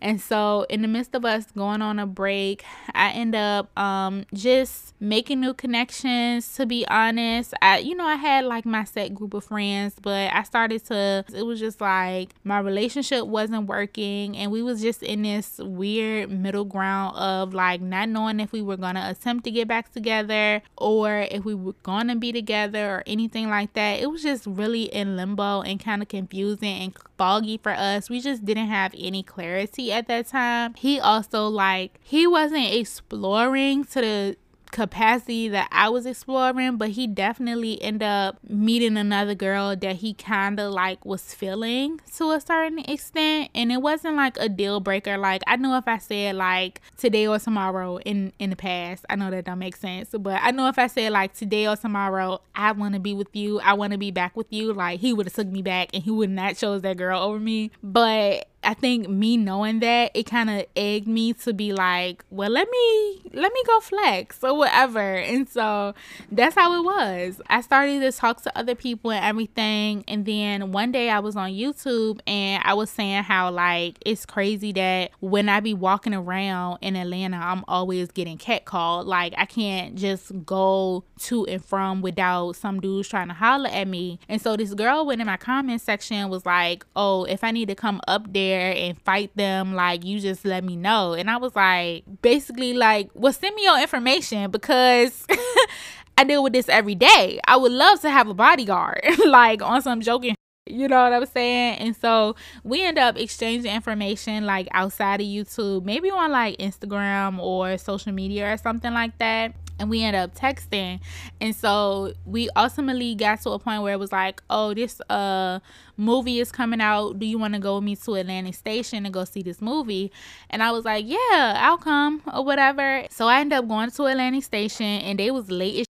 And 0.09 0.23
so, 0.23 0.65
in 0.71 0.81
the 0.81 0.89
midst 0.89 1.15
of 1.15 1.27
us 1.27 1.45
going 1.55 1.83
on 1.83 1.99
a 1.99 2.07
break, 2.07 2.65
I 2.95 3.11
end 3.11 3.35
up 3.35 3.79
um, 3.79 4.25
just 4.33 4.95
making 5.01 5.41
new 5.41 5.53
connections. 5.53 6.51
To 6.55 6.65
be 6.65 6.89
honest, 6.89 7.53
I, 7.61 7.81
you 7.81 7.95
know, 7.95 8.07
I 8.07 8.15
had 8.15 8.47
like 8.47 8.65
my 8.65 8.85
set 8.85 9.15
group 9.15 9.35
of 9.35 9.45
friends, 9.45 9.97
but 10.01 10.33
I 10.33 10.45
started 10.45 10.83
to, 10.87 11.27
it 11.35 11.43
was 11.43 11.61
just 11.61 11.83
like 11.83 12.31
my 12.43 12.59
relationship 12.59 13.27
wasn't 13.27 13.67
working. 13.67 14.35
And 14.35 14.51
we 14.51 14.63
was 14.63 14.81
just 14.81 15.03
in 15.03 15.25
this 15.25 15.59
weird 15.59 16.31
middle 16.31 16.65
ground 16.65 17.15
of 17.15 17.53
like 17.53 17.83
not 17.83 18.09
knowing 18.09 18.41
if 18.41 18.51
we 18.51 18.63
were 18.63 18.79
to 18.79 19.11
attempt 19.11 19.45
to 19.45 19.51
get 19.51 19.69
back 19.69 19.93
together 19.93 20.63
or 20.79 21.27
if 21.31 21.45
we 21.45 21.55
were 21.55 21.75
to 21.85 22.17
be 22.17 22.33
together 22.33 22.89
or 22.95 23.03
anything 23.07 23.51
like 23.51 23.75
that. 23.75 24.01
It 24.01 24.11
was 24.11 24.23
just 24.23 24.47
really 24.47 24.85
in 24.85 25.19
limbo 25.19 25.61
and 25.61 25.79
kind 25.79 26.01
of 26.01 26.09
confusing 26.09 26.79
and 26.79 26.97
foggy 27.19 27.59
for 27.59 27.73
us. 27.73 28.09
We 28.09 28.23
just 28.23 28.47
didn't 28.47 28.69
have 28.69 28.95
any 28.97 29.23
clarity 29.23 29.93
at 29.99 30.09
that 30.09 30.29
time. 30.29 30.75
He 30.75 30.99
also 31.01 31.49
like 31.49 31.99
he 32.03 32.27
wasn't 32.27 32.73
exploring 32.73 33.85
to 33.87 34.01
the 34.01 34.37
capacity 34.71 35.49
that 35.49 35.69
I 35.73 35.89
was 35.89 36.07
exploring, 36.07 36.77
but 36.77 36.91
he 36.91 37.07
definitely 37.07 37.81
ended 37.83 38.03
up 38.03 38.39
meeting 38.49 38.97
another 38.97 39.35
girl 39.35 39.75
that 39.75 39.97
he 39.97 40.15
kind 40.15 40.61
of 40.61 40.73
like 40.73 41.05
was 41.05 41.35
feeling 41.35 42.01
to 42.17 42.33
a 42.33 42.41
certain 42.41 42.81
extent, 42.81 43.51
and 43.55 43.73
it 43.73 43.83
wasn't 43.83 44.17
like 44.17 44.37
a 44.39 44.49
deal 44.49 44.81
breaker. 44.81 45.19
Like 45.19 45.43
I 45.47 45.57
know 45.57 45.77
if 45.79 45.89
I 45.89 45.99
said 45.99 46.37
like 46.37 46.81
today 46.97 47.27
or 47.27 47.39
tomorrow 47.39 47.99
in 48.01 48.33
in 48.39 48.51
the 48.51 48.57
past, 48.57 49.05
I 49.09 49.17
know 49.17 49.31
that 49.31 49.45
don't 49.47 49.59
make 49.59 49.77
sense, 49.77 50.11
but 50.19 50.41
I 50.43 50.51
know 50.51 50.69
if 50.69 50.79
I 50.79 50.87
said 50.87 51.13
like 51.13 51.35
today 51.35 51.67
or 51.67 51.77
tomorrow, 51.77 52.41
I 52.55 52.73
want 52.73 52.95
to 52.95 53.01
be 53.01 53.15
with 53.15 53.35
you, 53.35 53.61
I 53.61 53.73
want 53.75 53.93
to 53.93 53.99
be 53.99 54.11
back 54.11 54.37
with 54.37 54.53
you, 54.53 54.73
like 54.73 55.01
he 55.01 55.13
would 55.13 55.27
have 55.27 55.35
took 55.35 55.49
me 55.49 55.63
back 55.63 55.91
and 55.95 56.03
he 56.03 56.11
would 56.11 56.31
not 56.31 56.57
chose 56.57 56.83
that 56.83 56.97
girl 56.97 57.23
over 57.23 57.39
me. 57.39 57.71
But 57.83 58.49
I 58.65 58.75
think 58.75 59.09
me 59.09 59.37
knowing 59.37 59.81
that 59.81 60.11
it 60.15 60.25
kind 60.25 60.51
of 60.51 60.67
egged 60.77 61.07
me 61.07 61.33
to 61.35 61.53
be 61.53 61.73
like, 61.73 62.25
well, 62.31 62.51
let 62.51 62.69
me 62.69 63.23
let 63.33 63.53
me 63.53 63.63
go 63.67 63.81
flex 63.81 64.43
or 64.43 64.57
whatever. 64.57 65.15
And 65.15 65.49
so 65.49 65.95
that's 66.33 66.55
how 66.55 66.79
it 66.79 66.85
was. 66.85 67.41
I 67.49 67.61
started 67.61 68.01
to 68.01 68.13
talk 68.13 68.43
to 68.43 68.59
other 68.59 68.75
people 68.75 69.11
and 69.11 69.25
everything. 69.25 70.05
And 70.09 70.27
then 70.27 70.73
one 70.73 70.91
day 70.91 71.09
I 71.09 71.21
was 71.21 71.37
on 71.37 71.51
YouTube 71.51 72.21
and 72.27 72.63
I 72.65 72.75
was 72.75 72.91
saying 72.91 73.23
how 73.23 73.51
like 73.51 73.99
it's 74.05 74.27
crazy 74.27 74.73
that 74.73 75.13
when 75.21 75.49
I 75.49 75.61
be 75.61 75.75
walking 75.75 76.15
around 76.15 76.79
in 76.81 76.97
Atlanta, 76.97 77.37
I'm 77.37 77.65
always 77.69 78.11
getting 78.11 78.39
catcalled. 78.39 79.07
Like 79.07 79.35
I 79.37 79.45
can't 79.45 79.95
just 79.95 80.33
go 80.45 81.05
to 81.21 81.47
and 81.47 81.65
from 81.65 82.03
without 82.03 82.57
some 82.57 82.81
dudes 82.81 83.09
trying 83.09 83.29
to 83.29 83.35
holler 83.35 83.71
at 83.71 83.87
me. 83.87 84.19
And 84.29 84.43
so 84.43 84.57
this 84.57 84.75
girl 84.75 85.07
went 85.07 85.21
in 85.21 85.27
my 85.27 85.37
comment 85.37 85.81
section 85.81 86.29
was 86.29 86.45
like, 86.45 86.85
oh, 86.97 87.25
if 87.25 87.45
I 87.45 87.53
need 87.53 87.69
to 87.69 87.75
come 87.75 88.01
up 88.09 88.33
there 88.33 88.48
there 88.49 88.75
and 88.75 89.01
fight 89.03 89.31
them, 89.37 89.75
like 89.75 90.05
you 90.05 90.21
just 90.21 90.45
let 90.45 90.65
me 90.65 90.77
know. 90.77 91.15
And 91.15 91.31
I 91.31 91.37
was 91.37 91.55
like, 91.55 92.05
basically, 92.23 92.73
like, 92.75 93.11
well, 93.15 93.33
send 93.33 93.55
me 93.55 93.65
your 93.65 93.81
information 93.81 94.51
because 94.51 95.27
I 96.19 96.25
deal 96.25 96.43
with 96.43 96.53
this 96.53 96.69
every 96.69 96.95
day. 96.95 97.41
I 97.47 97.57
would 97.57 97.73
love 97.73 98.01
to 98.01 98.11
have 98.11 98.29
a 98.29 98.35
bodyguard, 98.35 99.03
like 99.27 99.63
on 99.63 99.83
some 99.83 100.01
joking 100.01 100.35
you 100.71 100.87
know 100.87 101.03
what 101.03 101.15
I'm 101.15 101.25
saying? 101.25 101.79
And 101.79 101.97
so 101.97 102.37
we 102.63 102.85
end 102.85 102.99
up 102.99 103.19
exchanging 103.19 103.73
information 103.73 104.45
like 104.45 104.69
outside 104.73 105.23
of 105.23 105.27
YouTube, 105.27 105.85
maybe 105.85 106.11
on 106.11 106.31
like 106.31 106.59
Instagram 106.59 107.39
or 107.39 107.79
social 107.79 108.13
media 108.13 108.53
or 108.53 108.59
something 108.59 108.93
like 108.93 109.17
that 109.17 109.55
and 109.79 109.91
we 109.91 110.03
ended 110.03 110.23
up 110.23 110.35
texting. 110.35 111.01
And 111.41 111.55
so 111.55 112.13
we 112.25 112.49
ultimately 112.57 113.15
got 113.15 113.41
to 113.43 113.51
a 113.51 113.59
point 113.59 113.83
where 113.83 113.93
it 113.93 113.99
was 113.99 114.13
like 114.13 114.43
oh 114.51 114.75
this 114.75 115.01
uh 115.09 115.61
movie 115.97 116.41
is 116.41 116.53
coming 116.53 116.81
out. 116.81 117.19
Do 117.19 117.27
you 117.27 117.39
want 117.39 117.55
to 117.55 117.61
go 117.61 117.77
with 117.77 117.85
me 117.85 117.97
to 117.97 118.15
atlantic 118.15 118.55
station 118.55 119.05
and 119.05 119.13
go 119.13 119.25
see 119.25 119.43
this 119.43 119.61
movie? 119.61 120.13
And 120.51 120.63
i 120.63 120.71
was 120.71 120.85
like 120.85 121.07
yeah 121.07 121.61
i'll 121.61 121.79
come 121.79 122.23
or 122.33 122.45
whatever. 122.45 123.05
So 123.11 123.29
i 123.29 123.41
ended 123.41 123.59
up 123.59 123.69
going 123.69 123.91
to 123.91 124.05
atlantic 124.05 124.45
station 124.45 124.87
and 124.87 125.19
they 125.19 125.31
was 125.31 125.51
late 125.51 125.87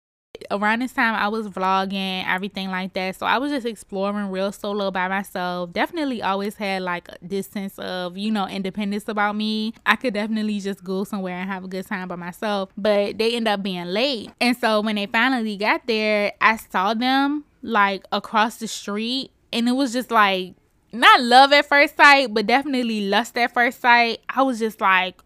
around 0.51 0.79
this 0.79 0.93
time 0.93 1.15
I 1.15 1.27
was 1.27 1.47
vlogging, 1.47 2.25
everything 2.27 2.69
like 2.69 2.93
that. 2.93 3.15
So 3.15 3.25
I 3.25 3.37
was 3.37 3.51
just 3.51 3.65
exploring 3.65 4.29
real 4.29 4.51
solo 4.51 4.91
by 4.91 5.07
myself. 5.07 5.73
Definitely 5.73 6.21
always 6.21 6.55
had 6.55 6.81
like 6.81 7.09
this 7.21 7.47
sense 7.47 7.77
of, 7.79 8.17
you 8.17 8.31
know, 8.31 8.47
independence 8.47 9.07
about 9.07 9.35
me. 9.35 9.73
I 9.85 9.95
could 9.95 10.13
definitely 10.13 10.59
just 10.59 10.83
go 10.83 11.03
somewhere 11.03 11.35
and 11.35 11.49
have 11.49 11.63
a 11.63 11.67
good 11.67 11.85
time 11.85 12.07
by 12.07 12.15
myself. 12.15 12.69
But 12.77 13.17
they 13.17 13.35
end 13.35 13.47
up 13.47 13.63
being 13.63 13.85
late. 13.85 14.31
And 14.39 14.55
so 14.57 14.81
when 14.81 14.95
they 14.95 15.05
finally 15.05 15.57
got 15.57 15.87
there, 15.87 16.33
I 16.41 16.57
saw 16.57 16.93
them 16.93 17.45
like 17.61 18.05
across 18.11 18.57
the 18.57 18.67
street 18.67 19.31
and 19.51 19.67
it 19.67 19.71
was 19.71 19.91
just 19.93 20.11
like 20.11 20.53
not 20.91 21.21
love 21.21 21.51
at 21.51 21.67
first 21.67 21.97
sight, 21.97 22.33
but 22.33 22.47
definitely 22.47 23.07
lust 23.07 23.37
at 23.37 23.53
first 23.53 23.81
sight. 23.81 24.19
I 24.29 24.43
was 24.43 24.59
just 24.59 24.79
like, 24.79 25.21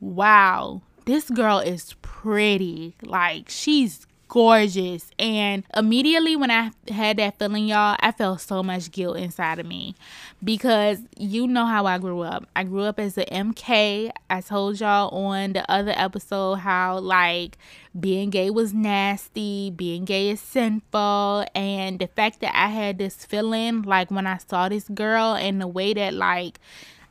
wow, 0.00 0.82
this 1.06 1.30
girl 1.30 1.58
is 1.58 1.94
pretty. 2.02 2.96
Like 3.02 3.48
she's 3.48 4.06
gorgeous. 4.28 5.10
And 5.18 5.64
immediately 5.76 6.36
when 6.36 6.50
I 6.50 6.70
had 6.88 7.18
that 7.18 7.38
feeling, 7.38 7.66
y'all, 7.66 7.96
I 8.00 8.12
felt 8.12 8.40
so 8.40 8.62
much 8.62 8.90
guilt 8.90 9.16
inside 9.16 9.58
of 9.58 9.66
me 9.66 9.94
because 10.42 10.98
you 11.16 11.46
know 11.46 11.66
how 11.66 11.86
I 11.86 11.98
grew 11.98 12.20
up. 12.20 12.46
I 12.54 12.64
grew 12.64 12.82
up 12.82 12.98
as 12.98 13.16
an 13.18 13.52
MK. 13.52 14.10
I 14.30 14.40
told 14.40 14.80
y'all 14.80 15.08
on 15.10 15.52
the 15.52 15.70
other 15.70 15.92
episode 15.96 16.56
how 16.56 16.98
like 16.98 17.58
being 17.98 18.30
gay 18.30 18.50
was 18.50 18.74
nasty, 18.74 19.70
being 19.70 20.04
gay 20.04 20.30
is 20.30 20.40
sinful, 20.40 21.46
and 21.54 21.98
the 21.98 22.08
fact 22.08 22.40
that 22.40 22.54
I 22.54 22.68
had 22.68 22.98
this 22.98 23.24
feeling 23.24 23.82
like 23.82 24.10
when 24.10 24.26
I 24.26 24.38
saw 24.38 24.68
this 24.68 24.88
girl 24.88 25.34
and 25.34 25.60
the 25.60 25.68
way 25.68 25.94
that 25.94 26.14
like 26.14 26.60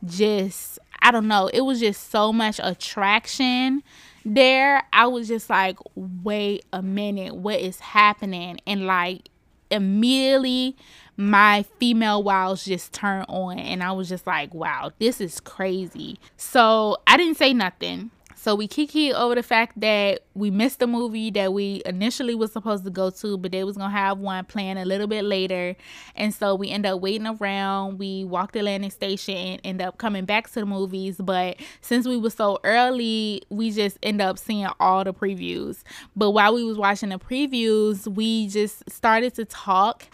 just 0.06 0.80
I 1.02 1.12
don't 1.12 1.28
know, 1.28 1.48
it 1.54 1.62
was 1.62 1.80
just 1.82 2.12
so 2.12 2.32
much 2.32 2.60
attraction 2.64 3.84
there 4.26 4.84
I 4.94 5.08
was 5.08 5.28
just 5.28 5.50
like, 5.50 5.78
wait 5.96 6.66
a 6.72 6.82
minute, 6.82 7.36
what 7.36 7.60
is 7.60 7.80
happening? 7.80 8.60
And 8.66 8.86
like 8.86 9.30
immediately 9.72 10.76
my 11.18 11.64
female 11.80 12.24
wows 12.24 12.66
just 12.66 12.94
turned 12.94 13.26
on 13.28 13.60
and 13.60 13.84
I 13.84 13.92
was 13.92 14.10
just 14.10 14.26
like, 14.26 14.54
wow, 14.54 14.92
this 15.00 15.22
is 15.22 15.40
crazy. 15.40 16.20
So 16.38 16.98
I 17.08 17.18
didn't 17.18 17.38
say 17.38 17.54
nothing. 17.54 18.12
So 18.44 18.56
we 18.56 18.68
kiki 18.68 19.14
over 19.14 19.36
the 19.36 19.42
fact 19.42 19.80
that 19.80 20.24
we 20.34 20.52
missed 20.52 20.80
the 20.80 20.88
movie 20.88 21.32
that 21.32 21.54
we 21.54 21.82
initially 21.86 22.36
was 22.36 22.52
supposed 22.52 22.84
to 22.84 22.90
go 22.90 23.10
to, 23.10 23.38
but 23.38 23.54
they 23.54 23.64
was 23.64 23.78
gonna 23.78 23.90
have 23.90 24.18
one 24.18 24.44
planned 24.44 24.80
a 24.80 24.84
little 24.84 25.08
bit 25.08 25.24
later. 25.24 25.78
And 26.18 26.34
so 26.34 26.54
we 26.54 26.70
end 26.70 26.86
up 26.86 27.00
waiting 27.00 27.26
around. 27.26 28.00
We 28.00 28.26
walked 28.26 28.52
the 28.52 28.60
Atlantic 28.60 28.92
Station 28.92 29.38
and 29.38 29.62
end 29.64 29.82
up 29.82 29.98
coming 29.98 30.26
back 30.26 30.50
to 30.50 30.60
the 30.60 30.66
movies. 30.66 31.22
But 31.24 31.56
since 31.80 32.06
we 32.06 32.18
were 32.18 32.32
so 32.32 32.60
early, 32.66 33.44
we 33.50 33.72
just 33.72 33.98
end 34.04 34.22
up 34.22 34.38
seeing 34.38 34.68
all 34.78 35.06
the 35.06 35.14
previews. 35.14 35.84
But 36.14 36.32
while 36.32 36.54
we 36.54 36.66
was 36.66 36.78
watching 36.78 37.12
the 37.12 37.20
previews, 37.20 38.14
we 38.14 38.50
just 38.50 38.90
started 38.90 39.36
to 39.36 39.46
talk 39.46 40.08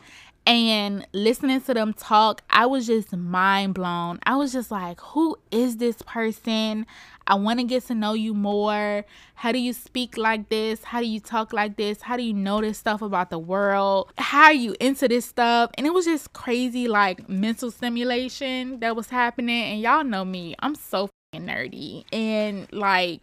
and 0.49 1.05
listening 1.13 1.61
to 1.61 1.75
them 1.75 1.93
talk, 1.93 2.41
I 2.49 2.65
was 2.65 2.87
just 2.87 3.15
mind 3.15 3.75
blown. 3.75 4.19
I 4.23 4.35
was 4.35 4.51
just 4.51 4.71
like, 4.71 4.99
who 4.99 5.37
is 5.51 5.77
this 5.77 6.01
person? 6.01 6.87
I 7.27 7.35
want 7.35 7.59
to 7.59 7.65
get 7.65 7.85
to 7.85 7.93
know 7.93 8.13
you 8.13 8.33
more. 8.33 9.05
How 9.35 9.51
do 9.51 9.59
you 9.59 9.73
speak 9.73 10.17
like 10.17 10.49
this? 10.49 10.85
How 10.85 11.01
do 11.01 11.05
you 11.05 11.19
talk 11.19 11.53
like 11.53 11.77
this? 11.77 12.01
How 12.01 12.17
do 12.17 12.23
you 12.23 12.33
know 12.33 12.61
this 12.61 12.79
stuff 12.79 13.03
about 13.03 13.29
the 13.29 13.37
world? 13.37 14.11
How 14.17 14.45
are 14.45 14.53
you 14.53 14.75
into 14.79 15.07
this 15.07 15.27
stuff? 15.27 15.69
And 15.75 15.85
it 15.85 15.93
was 15.93 16.05
just 16.05 16.33
crazy, 16.33 16.87
like 16.87 17.29
mental 17.29 17.69
stimulation 17.69 18.79
that 18.79 18.95
was 18.95 19.11
happening. 19.11 19.73
And 19.73 19.81
y'all 19.81 20.03
know 20.03 20.25
me, 20.25 20.55
I'm 20.57 20.73
so 20.73 21.11
nerdy. 21.35 22.05
And 22.11 22.67
like, 22.73 23.21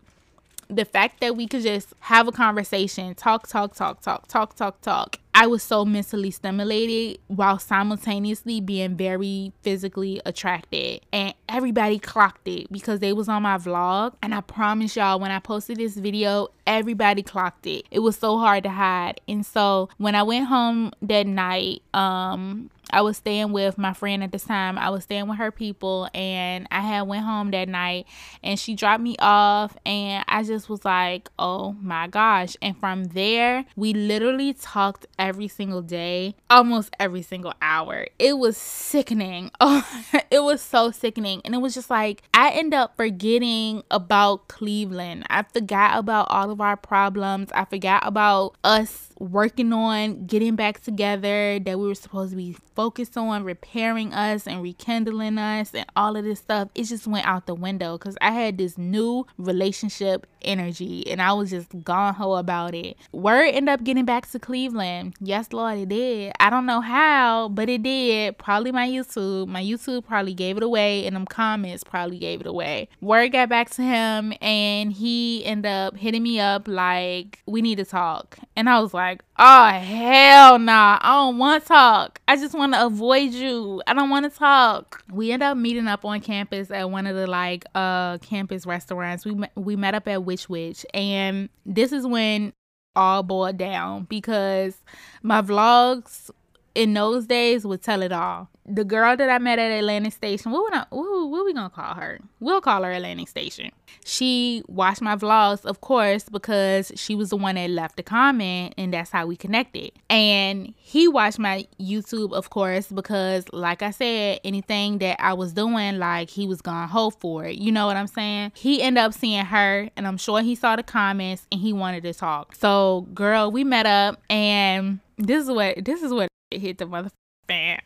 the 0.69 0.85
fact 0.85 1.21
that 1.21 1.37
we 1.37 1.47
could 1.47 1.63
just 1.63 1.93
have 2.01 2.29
a 2.29 2.33
conversation, 2.33 3.15
talk, 3.15 3.49
talk, 3.49 3.75
talk, 3.75 4.01
talk, 4.01 4.29
talk, 4.29 4.55
talk, 4.55 4.81
talk. 4.81 5.19
I 5.39 5.49
was 5.49 5.63
so 5.63 5.85
mentally 5.85 6.31
stimulated 6.31 7.21
while 7.27 7.59
simultaneously 7.59 8.63
being 8.63 8.97
very 8.97 9.53
physically 9.61 10.19
attracted. 10.25 11.03
And 11.13 11.35
everybody 11.47 11.99
clocked 11.99 12.49
it 12.49 12.73
because 12.73 13.01
they 13.01 13.13
was 13.13 13.29
on 13.29 13.43
my 13.43 13.59
vlog. 13.59 14.15
And 14.23 14.35
I 14.35 14.41
promise 14.41 14.97
y'all, 14.97 15.21
when 15.21 15.31
I 15.31 15.39
posted 15.39 15.77
this 15.77 15.95
video, 15.95 16.49
everybody 16.67 17.23
clocked 17.23 17.67
it. 17.67 17.85
It 17.91 17.99
was 17.99 18.17
so 18.17 18.39
hard 18.39 18.65
to 18.65 18.71
hide. 18.71 19.21
And 19.29 19.45
so 19.45 19.91
when 19.99 20.15
I 20.15 20.23
went 20.23 20.47
home 20.47 20.93
that 21.03 21.27
night, 21.27 21.83
um, 21.93 22.71
I 22.91 23.03
was 23.03 23.17
staying 23.17 23.53
with 23.53 23.79
my 23.79 23.93
friend 23.93 24.23
at 24.23 24.31
the 24.31 24.39
time. 24.39 24.79
I 24.79 24.91
was 24.91 25.05
staying 25.05 25.27
with 25.27 25.39
her 25.39 25.51
people 25.51 26.09
and 26.15 26.69
I 26.71 26.81
had 26.81 27.03
went 27.03 27.25
home 27.25 27.51
that 27.51 27.69
night 27.69 28.07
and 28.45 28.59
she 28.59 28.75
dropped 28.75 29.03
me 29.03 29.17
off 29.19 29.77
and 29.85 30.25
I 30.29 30.45
just 30.45 30.69
was 30.69 30.85
like, 30.85 31.29
"Oh 31.39 31.73
my 31.81 32.07
gosh." 32.07 32.57
And 32.63 32.79
from 32.79 33.05
there, 33.07 33.65
we 33.75 33.93
literally 33.93 34.53
talked 34.55 35.07
every 35.27 35.49
single 35.49 35.83
day, 35.83 36.37
almost 36.49 36.95
every 37.01 37.23
single 37.23 37.53
hour. 37.61 38.07
It 38.19 38.39
was 38.39 38.57
sickening. 38.57 39.51
Oh, 39.69 39.85
it 40.31 40.45
was 40.45 40.61
so 40.63 40.93
sickening. 40.93 41.41
And 41.45 41.55
it 41.55 41.59
was 41.59 41.75
just 41.75 41.91
like 41.91 42.23
I 42.33 42.51
end 42.51 42.73
up 42.73 42.97
forgetting 42.97 43.83
about 43.91 44.47
Cleveland. 44.47 45.25
I 45.29 45.43
forgot 45.43 45.99
about 45.99 46.29
all 46.31 46.51
of 46.51 46.61
our 46.61 46.77
problems. 46.77 47.51
I 47.53 47.65
forgot 47.65 48.07
about 48.07 48.55
us 48.63 49.09
working 49.19 49.73
on 49.73 50.27
getting 50.27 50.57
back 50.57 50.81
together, 50.81 51.59
that 51.61 51.79
we 51.79 51.87
were 51.87 51.95
supposed 51.95 52.31
to 52.31 52.37
be 52.37 52.57
focused 52.75 53.17
on 53.17 53.45
repairing 53.45 54.13
us 54.13 54.47
and 54.47 54.63
rekindling 54.63 55.39
us 55.39 55.75
and 55.75 55.87
all 55.97 56.17
of 56.17 56.25
this 56.25 56.41
stuff, 56.41 56.69
it 56.75 56.85
just 56.85 57.07
went 57.07 57.27
out 57.27 57.47
the 57.47 57.55
window 57.55 57.97
because 57.99 58.17
I 58.21 58.31
had 58.31 58.59
this 58.59 58.77
new 58.77 59.27
relationship 59.39 60.27
energy 60.43 61.11
and 61.11 61.21
I 61.21 61.33
was 61.33 61.51
just 61.51 61.69
gone 61.83 62.15
ho 62.15 62.35
about 62.35 62.75
it. 62.75 62.97
Word 63.13 63.49
ended 63.49 63.69
up 63.69 63.85
getting 63.85 64.05
back 64.05 64.31
to 64.31 64.39
Cleveland. 64.39 65.15
Yes, 65.21 65.53
Lord, 65.53 65.79
it 65.79 65.89
did. 65.89 66.33
I 66.39 66.51
don't 66.51 66.67
know 66.67 66.81
how, 66.81 67.49
but 67.49 67.69
it 67.69 67.83
did. 67.83 68.39
Probably 68.39 68.73
my 68.73 68.89
YouTube. 68.89 69.49
My 69.49 69.63
YouTube 69.63 70.07
probably 70.07 70.35
gave 70.35 70.57
it 70.57 70.63
away 70.63 71.07
and 71.07 71.17
them 71.17 71.27
comments 71.27 71.83
probably 71.85 72.19
gave 72.19 72.41
it 72.41 72.47
away. 72.47 72.89
Word 73.01 73.33
got 73.33 73.49
back 73.49 73.71
to 73.71 73.83
him 73.83 74.33
and 74.41 74.93
he 74.93 75.45
ended 75.45 75.71
up 75.71 75.97
hitting 75.97 76.23
me 76.23 76.39
up 76.39 76.69
like, 76.69 77.43
we 77.47 77.63
need 77.63 77.77
to 77.77 77.85
talk. 77.85 78.39
And 78.57 78.71
I 78.71 78.81
was 78.81 78.95
like, 78.95 79.23
oh, 79.39 79.69
hell 79.69 80.59
nah. 80.59 80.99
I 81.03 81.13
don't 81.13 81.37
want 81.37 81.63
to 81.63 81.69
talk. 81.69 82.21
I 82.27 82.37
just 82.37 82.55
want 82.55 82.73
to 82.73 82.87
avoid 82.87 83.33
you. 83.33 83.83
I 83.87 83.93
don't 83.93 84.09
want 84.09 84.31
to 84.31 84.37
talk. 84.37 85.05
We 85.13 85.31
ended 85.31 85.47
up 85.47 85.59
meeting 85.59 85.87
up 85.87 86.07
on 86.07 86.21
campus 86.23 86.71
at 86.71 86.91
one 86.91 87.07
of 87.07 87.15
the 87.15 87.27
like 87.27 87.67
uh 87.75 88.17
campus 88.19 88.65
restaurants. 88.65 89.27
We 89.27 89.37
we 89.57 89.77
met 89.77 89.95
up 89.95 90.09
at 90.09 90.25
Which 90.25 90.49
Wich. 90.49 90.87
And 90.95 91.51
this 91.67 91.93
is 91.93 92.07
when 92.07 92.55
all 92.97 93.23
boiled 93.23 93.59
down 93.59 94.05
because 94.05 94.79
my 95.23 95.43
vlogs 95.43 96.31
in 96.77 96.95
those 96.95 97.27
days 97.27 97.67
would 97.67 97.83
tell 97.83 98.03
it 98.03 98.13
all 98.13 98.49
the 98.69 98.85
girl 98.85 99.17
that 99.17 99.31
I 99.31 99.39
met 99.39 99.59
at 99.59 99.71
Atlantic 99.71 100.13
Station, 100.13 100.51
what, 100.51 100.65
would 100.65 100.75
I, 100.75 100.87
what, 100.91 101.45
we 101.45 101.53
gonna 101.53 101.71
call 101.71 101.95
her? 101.95 102.19
We'll 102.41 102.61
call 102.61 102.83
her 102.83 102.91
Atlantic 102.91 103.29
Station. 103.29 103.71
She 104.05 104.63
watched 104.67 105.01
my 105.01 105.17
vlogs, 105.17 105.65
of 105.65 105.81
course, 105.81 106.29
because 106.29 106.93
she 106.97 107.15
was 107.15 107.31
the 107.31 107.37
one 107.37 107.55
that 107.55 107.71
left 107.71 107.97
the 107.97 108.03
comment, 108.03 108.75
and 108.77 108.93
that's 108.93 109.11
how 109.11 109.27
we 109.27 109.37
connected. 109.37 109.93
And 110.11 110.75
he 110.77 111.09
watched 111.09 111.39
my 111.39 111.67
YouTube, 111.81 112.33
of 112.33 112.51
course, 112.51 112.89
because, 112.89 113.47
like 113.53 113.83
I 113.83 113.91
said, 113.91 114.41
anything 114.45 114.99
that 114.99 115.17
I 115.21 115.33
was 115.35 115.53
doing, 115.53 115.99
like 115.99 116.31
he 116.31 116.47
was 116.47 116.61
gonna 116.61 116.87
hold 116.87 117.19
for 117.21 117.45
it. 117.45 117.57
You 117.57 117.73
know 117.73 117.87
what 117.87 117.97
I'm 117.97 118.07
saying? 118.07 118.53
He 118.55 118.83
ended 118.83 119.03
up 119.03 119.15
seeing 119.15 119.45
her, 119.45 119.89
and 119.97 120.07
I'm 120.07 120.19
sure 120.19 120.41
he 120.43 120.55
saw 120.55 120.77
the 120.77 120.83
comments, 120.83 121.47
and 121.53 121.61
he 121.61 121.73
wanted 121.73 122.03
to 122.03 122.15
talk. 122.15 122.55
So, 122.55 123.07
girl, 123.15 123.51
we 123.51 123.65
met 123.65 123.87
up, 123.87 124.21
and 124.29 125.01
this 125.19 125.45
is 125.45 125.51
what 125.51 125.85
this 125.85 126.03
is 126.03 126.13
what 126.13 126.29
hit 126.51 126.79
the 126.79 126.87
mother 126.87 127.11
fan. 127.49 127.81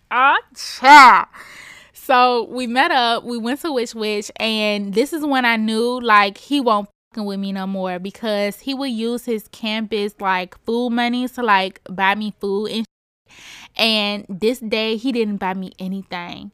So 1.93 2.45
we 2.50 2.67
met 2.67 2.90
up, 2.90 3.25
we 3.25 3.38
went 3.38 3.61
to 3.61 3.73
Which 3.73 3.95
Wich, 3.95 4.31
and 4.37 4.95
this 4.95 5.12
is 5.12 5.25
when 5.25 5.45
I 5.45 5.57
knew 5.57 6.00
like 6.00 6.38
he 6.38 6.61
won't 6.61 6.88
fucking 7.12 7.26
with 7.26 7.38
me 7.38 7.52
no 7.52 7.67
more 7.67 7.99
because 7.99 8.61
he 8.61 8.75
would 8.75 8.90
use 8.90 9.25
his 9.25 9.49
campus 9.49 10.14
like 10.21 10.59
food 10.64 10.90
money 10.90 11.29
to 11.29 11.43
like 11.43 11.81
buy 11.88 12.14
me 12.14 12.35
food 12.40 12.71
and 12.71 12.87
and 13.76 14.26
this 14.29 14.59
day 14.59 14.97
he 14.97 15.12
didn't 15.12 15.37
buy 15.37 15.55
me 15.55 15.73
anything. 15.79 16.50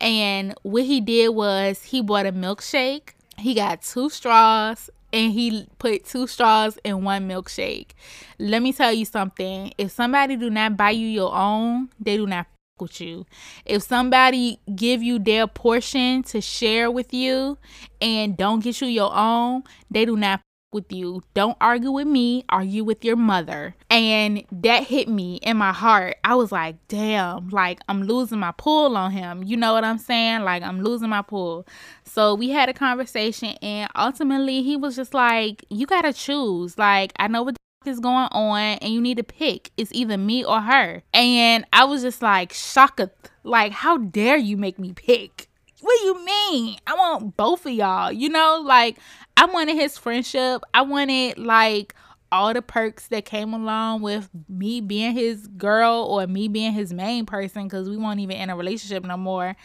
And 0.00 0.54
what 0.62 0.84
he 0.84 1.00
did 1.00 1.30
was 1.30 1.82
he 1.82 2.00
bought 2.00 2.26
a 2.26 2.32
milkshake. 2.32 3.10
He 3.36 3.54
got 3.54 3.82
two 3.82 4.08
straws 4.10 4.90
and 5.12 5.32
he 5.32 5.66
put 5.78 6.04
two 6.04 6.26
straws 6.26 6.78
in 6.84 7.04
one 7.04 7.28
milkshake. 7.28 7.90
Let 8.38 8.62
me 8.62 8.72
tell 8.72 8.92
you 8.92 9.04
something. 9.04 9.72
If 9.78 9.90
somebody 9.90 10.36
do 10.36 10.50
not 10.50 10.76
buy 10.76 10.90
you 10.90 11.06
your 11.06 11.34
own, 11.34 11.90
they 11.98 12.16
do 12.16 12.26
not 12.26 12.46
with 12.80 13.00
you. 13.00 13.26
If 13.66 13.82
somebody 13.82 14.58
give 14.74 15.02
you 15.02 15.18
their 15.18 15.46
portion 15.46 16.22
to 16.24 16.40
share 16.40 16.90
with 16.90 17.12
you 17.12 17.58
and 18.00 18.36
don't 18.36 18.60
get 18.60 18.80
you 18.80 18.88
your 18.88 19.14
own, 19.14 19.64
they 19.90 20.04
do 20.04 20.16
not 20.16 20.40
with 20.72 20.92
you. 20.92 21.22
Don't 21.34 21.56
argue 21.60 21.90
with 21.90 22.06
me, 22.06 22.44
argue 22.48 22.84
with 22.84 23.04
your 23.04 23.16
mother. 23.16 23.74
And 23.88 24.44
that 24.52 24.84
hit 24.84 25.08
me 25.08 25.36
in 25.36 25.56
my 25.56 25.72
heart. 25.72 26.16
I 26.24 26.34
was 26.34 26.52
like, 26.52 26.76
damn, 26.88 27.48
like 27.48 27.80
I'm 27.88 28.04
losing 28.04 28.38
my 28.38 28.52
pull 28.52 28.96
on 28.96 29.10
him. 29.10 29.42
You 29.42 29.56
know 29.56 29.72
what 29.72 29.84
I'm 29.84 29.98
saying? 29.98 30.42
Like 30.42 30.62
I'm 30.62 30.82
losing 30.82 31.08
my 31.08 31.22
pull. 31.22 31.66
So 32.04 32.34
we 32.34 32.50
had 32.50 32.68
a 32.68 32.74
conversation 32.74 33.56
and 33.62 33.90
ultimately 33.96 34.62
he 34.62 34.76
was 34.76 34.96
just 34.96 35.14
like, 35.14 35.64
you 35.70 35.86
got 35.86 36.02
to 36.02 36.12
choose. 36.12 36.78
Like 36.78 37.12
I 37.16 37.28
know 37.28 37.42
what 37.42 37.56
is 37.86 38.00
going 38.00 38.28
on 38.32 38.58
and 38.58 38.92
you 38.92 39.00
need 39.00 39.16
to 39.16 39.24
pick. 39.24 39.70
It's 39.76 39.92
either 39.92 40.18
me 40.18 40.44
or 40.44 40.60
her. 40.60 41.02
And 41.14 41.64
I 41.72 41.84
was 41.84 42.02
just 42.02 42.22
like 42.22 42.52
shocked. 42.52 43.00
Like, 43.42 43.72
how 43.72 43.96
dare 43.96 44.36
you 44.36 44.56
make 44.56 44.78
me 44.78 44.92
pick? 44.92 45.49
What 45.80 45.98
do 45.98 46.04
you 46.06 46.24
mean? 46.24 46.78
I 46.86 46.94
want 46.94 47.36
both 47.36 47.66
of 47.66 47.72
y'all. 47.72 48.12
You 48.12 48.28
know, 48.28 48.62
like 48.64 48.98
I 49.36 49.46
wanted 49.46 49.76
his 49.76 49.96
friendship. 49.96 50.62
I 50.74 50.82
wanted 50.82 51.38
like 51.38 51.94
all 52.32 52.54
the 52.54 52.62
perks 52.62 53.08
that 53.08 53.24
came 53.24 53.52
along 53.52 54.02
with 54.02 54.28
me 54.48 54.80
being 54.80 55.12
his 55.12 55.46
girl 55.48 56.06
or 56.08 56.26
me 56.26 56.48
being 56.48 56.72
his 56.72 56.92
main 56.92 57.26
person 57.26 57.64
because 57.64 57.88
we 57.88 57.96
weren't 57.96 58.20
even 58.20 58.36
in 58.36 58.50
a 58.50 58.56
relationship 58.56 59.04
no 59.04 59.16
more. 59.16 59.56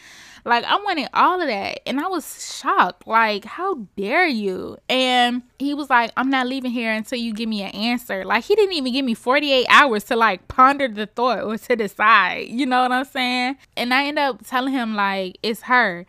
Like 0.44 0.64
I 0.64 0.76
wanted 0.76 1.08
all 1.12 1.40
of 1.40 1.48
that. 1.48 1.80
And 1.86 2.00
I 2.00 2.06
was 2.06 2.56
shocked. 2.56 3.06
Like, 3.06 3.44
how 3.44 3.86
dare 3.96 4.26
you? 4.26 4.78
And 4.88 5.42
he 5.58 5.74
was 5.74 5.90
like, 5.90 6.12
I'm 6.16 6.30
not 6.30 6.46
leaving 6.46 6.70
here 6.70 6.92
until 6.92 7.18
you 7.18 7.32
give 7.32 7.48
me 7.48 7.62
an 7.62 7.70
answer. 7.70 8.24
Like 8.24 8.44
he 8.44 8.54
didn't 8.54 8.74
even 8.74 8.92
give 8.92 9.04
me 9.04 9.14
48 9.14 9.66
hours 9.68 10.04
to 10.04 10.16
like 10.16 10.46
ponder 10.48 10.88
the 10.88 11.06
thought 11.06 11.42
or 11.42 11.58
to 11.58 11.76
decide. 11.76 12.48
You 12.48 12.66
know 12.66 12.82
what 12.82 12.92
I'm 12.92 13.04
saying? 13.04 13.56
And 13.76 13.92
I 13.92 14.06
end 14.06 14.18
up 14.18 14.46
telling 14.46 14.72
him 14.72 14.94
like 14.94 15.38
it's 15.42 15.62
her. 15.62 16.06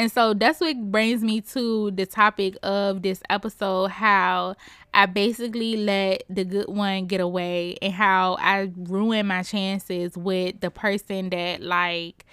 And 0.00 0.10
so 0.10 0.32
that's 0.32 0.60
what 0.60 0.90
brings 0.90 1.22
me 1.22 1.42
to 1.42 1.90
the 1.90 2.06
topic 2.06 2.56
of 2.62 3.02
this 3.02 3.22
episode 3.28 3.90
how 3.90 4.56
I 4.94 5.04
basically 5.04 5.76
let 5.76 6.22
the 6.30 6.42
good 6.42 6.68
one 6.68 7.04
get 7.04 7.20
away 7.20 7.76
and 7.82 7.92
how 7.92 8.38
I 8.40 8.72
ruined 8.74 9.28
my 9.28 9.42
chances 9.42 10.16
with 10.16 10.60
the 10.60 10.70
person 10.70 11.28
that 11.28 11.60
like 11.60 12.24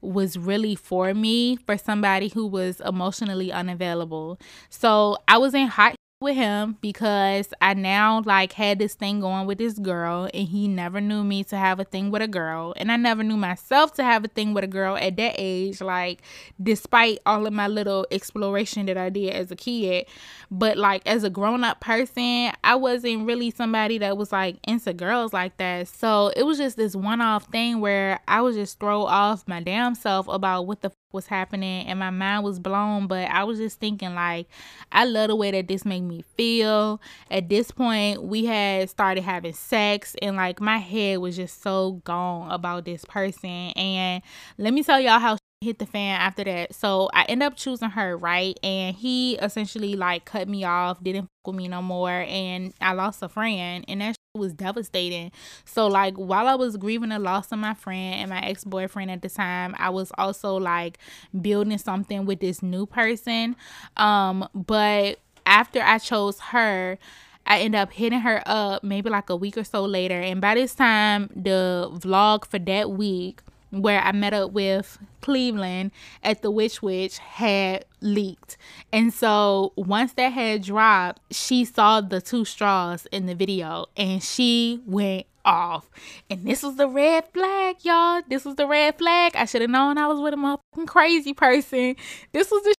was 0.00 0.38
really 0.38 0.74
for 0.74 1.12
me 1.12 1.56
for 1.56 1.76
somebody 1.76 2.28
who 2.28 2.46
was 2.46 2.80
emotionally 2.80 3.52
unavailable. 3.52 4.38
So 4.70 5.18
I 5.28 5.36
was 5.36 5.52
in 5.52 5.66
hot 5.66 5.94
with 6.22 6.36
him 6.36 6.78
because 6.80 7.52
I 7.60 7.74
now 7.74 8.22
like 8.24 8.52
had 8.52 8.78
this 8.78 8.94
thing 8.94 9.20
going 9.20 9.46
with 9.46 9.58
this 9.58 9.78
girl 9.78 10.28
and 10.32 10.48
he 10.48 10.68
never 10.68 11.00
knew 11.00 11.24
me 11.24 11.44
to 11.44 11.56
have 11.56 11.80
a 11.80 11.84
thing 11.84 12.10
with 12.10 12.22
a 12.22 12.28
girl 12.28 12.72
and 12.76 12.90
I 12.90 12.96
never 12.96 13.22
knew 13.22 13.36
myself 13.36 13.92
to 13.94 14.04
have 14.04 14.24
a 14.24 14.28
thing 14.28 14.54
with 14.54 14.64
a 14.64 14.68
girl 14.68 14.96
at 14.96 15.16
that 15.16 15.34
age 15.36 15.80
like 15.80 16.22
despite 16.62 17.18
all 17.26 17.46
of 17.46 17.52
my 17.52 17.66
little 17.66 18.06
exploration 18.10 18.86
that 18.86 18.96
I 18.96 19.10
did 19.10 19.34
as 19.34 19.50
a 19.50 19.56
kid. 19.56 20.06
But 20.50 20.78
like 20.78 21.02
as 21.06 21.24
a 21.24 21.30
grown 21.30 21.64
up 21.64 21.80
person 21.80 22.52
I 22.62 22.76
wasn't 22.76 23.26
really 23.26 23.50
somebody 23.50 23.98
that 23.98 24.16
was 24.16 24.32
like 24.32 24.56
into 24.66 24.92
girls 24.94 25.32
like 25.32 25.56
that. 25.58 25.88
So 25.88 26.32
it 26.36 26.44
was 26.44 26.58
just 26.58 26.76
this 26.76 26.94
one 26.94 27.20
off 27.20 27.44
thing 27.46 27.80
where 27.80 28.20
I 28.28 28.40
was 28.40 28.56
just 28.56 28.78
throw 28.78 29.02
off 29.02 29.46
my 29.48 29.60
damn 29.60 29.94
self 29.94 30.28
about 30.28 30.66
what 30.66 30.80
the 30.80 30.92
was 31.12 31.26
happening 31.26 31.86
and 31.86 31.98
my 31.98 32.10
mind 32.10 32.44
was 32.44 32.58
blown 32.58 33.06
but 33.06 33.28
i 33.30 33.44
was 33.44 33.58
just 33.58 33.78
thinking 33.80 34.14
like 34.14 34.46
i 34.90 35.04
love 35.04 35.28
the 35.28 35.36
way 35.36 35.50
that 35.50 35.68
this 35.68 35.84
made 35.84 36.02
me 36.02 36.24
feel. 36.36 37.00
At 37.30 37.48
this 37.48 37.70
point 37.70 38.22
we 38.22 38.44
had 38.44 38.90
started 38.90 39.22
having 39.22 39.52
sex 39.52 40.14
and 40.20 40.36
like 40.36 40.60
my 40.60 40.78
head 40.78 41.18
was 41.18 41.36
just 41.36 41.62
so 41.62 42.00
gone 42.04 42.50
about 42.50 42.84
this 42.84 43.04
person 43.04 43.50
and 43.50 44.22
let 44.58 44.72
me 44.74 44.82
tell 44.82 45.00
y'all 45.00 45.18
how 45.18 45.36
hit 45.62 45.78
the 45.78 45.86
fan 45.86 46.20
after 46.20 46.44
that. 46.44 46.74
So 46.74 47.08
I 47.14 47.24
end 47.24 47.42
up 47.42 47.56
choosing 47.56 47.90
her, 47.90 48.16
right? 48.16 48.58
And 48.62 48.94
he 48.94 49.36
essentially 49.36 49.94
like 49.94 50.24
cut 50.24 50.48
me 50.48 50.64
off, 50.64 51.02
didn't 51.02 51.22
fuck 51.22 51.48
with 51.48 51.56
me 51.56 51.68
no 51.68 51.82
more, 51.82 52.10
and 52.10 52.72
I 52.80 52.92
lost 52.92 53.22
a 53.22 53.28
friend, 53.28 53.84
and 53.88 54.00
that 54.00 54.16
was 54.34 54.54
devastating. 54.54 55.30
So 55.64 55.86
like 55.86 56.14
while 56.14 56.48
I 56.48 56.54
was 56.54 56.76
grieving 56.76 57.10
the 57.10 57.18
loss 57.18 57.52
of 57.52 57.58
my 57.58 57.74
friend 57.74 58.14
and 58.14 58.30
my 58.30 58.40
ex-boyfriend 58.40 59.10
at 59.10 59.22
the 59.22 59.28
time, 59.28 59.74
I 59.78 59.90
was 59.90 60.10
also 60.16 60.56
like 60.56 60.98
building 61.38 61.76
something 61.78 62.24
with 62.24 62.40
this 62.40 62.62
new 62.62 62.86
person. 62.86 63.56
Um, 63.96 64.48
but 64.54 65.18
after 65.44 65.82
I 65.82 65.98
chose 65.98 66.38
her, 66.40 66.98
I 67.46 67.58
end 67.58 67.74
up 67.74 67.92
hitting 67.92 68.20
her 68.20 68.42
up 68.46 68.84
maybe 68.84 69.10
like 69.10 69.28
a 69.28 69.36
week 69.36 69.58
or 69.58 69.64
so 69.64 69.84
later. 69.84 70.20
And 70.20 70.40
by 70.40 70.54
this 70.54 70.74
time, 70.74 71.28
the 71.34 71.90
vlog 71.92 72.46
for 72.46 72.58
that 72.60 72.90
week 72.92 73.42
where 73.72 74.00
I 74.00 74.12
met 74.12 74.34
up 74.34 74.52
with 74.52 74.98
Cleveland 75.22 75.92
at 76.22 76.42
the 76.42 76.50
Which 76.50 76.82
Wich 76.82 77.18
had 77.18 77.84
leaked. 78.00 78.56
And 78.92 79.12
so 79.12 79.72
once 79.76 80.12
that 80.14 80.32
had 80.32 80.62
dropped, 80.62 81.22
she 81.32 81.64
saw 81.64 82.00
the 82.00 82.20
two 82.20 82.44
straws 82.44 83.06
in 83.10 83.26
the 83.26 83.34
video 83.34 83.86
and 83.96 84.22
she 84.22 84.80
went 84.86 85.26
off. 85.44 85.88
And 86.28 86.46
this 86.46 86.62
was 86.62 86.76
the 86.76 86.88
red 86.88 87.24
flag, 87.32 87.76
y'all. 87.82 88.22
This 88.28 88.44
was 88.44 88.56
the 88.56 88.66
red 88.66 88.98
flag. 88.98 89.34
I 89.34 89.46
should 89.46 89.62
have 89.62 89.70
known 89.70 89.96
I 89.98 90.06
was 90.06 90.20
with 90.20 90.34
a 90.34 90.36
motherfucking 90.36 90.86
crazy 90.86 91.32
person. 91.32 91.96
This 92.32 92.50
was 92.50 92.62
the 92.62 92.74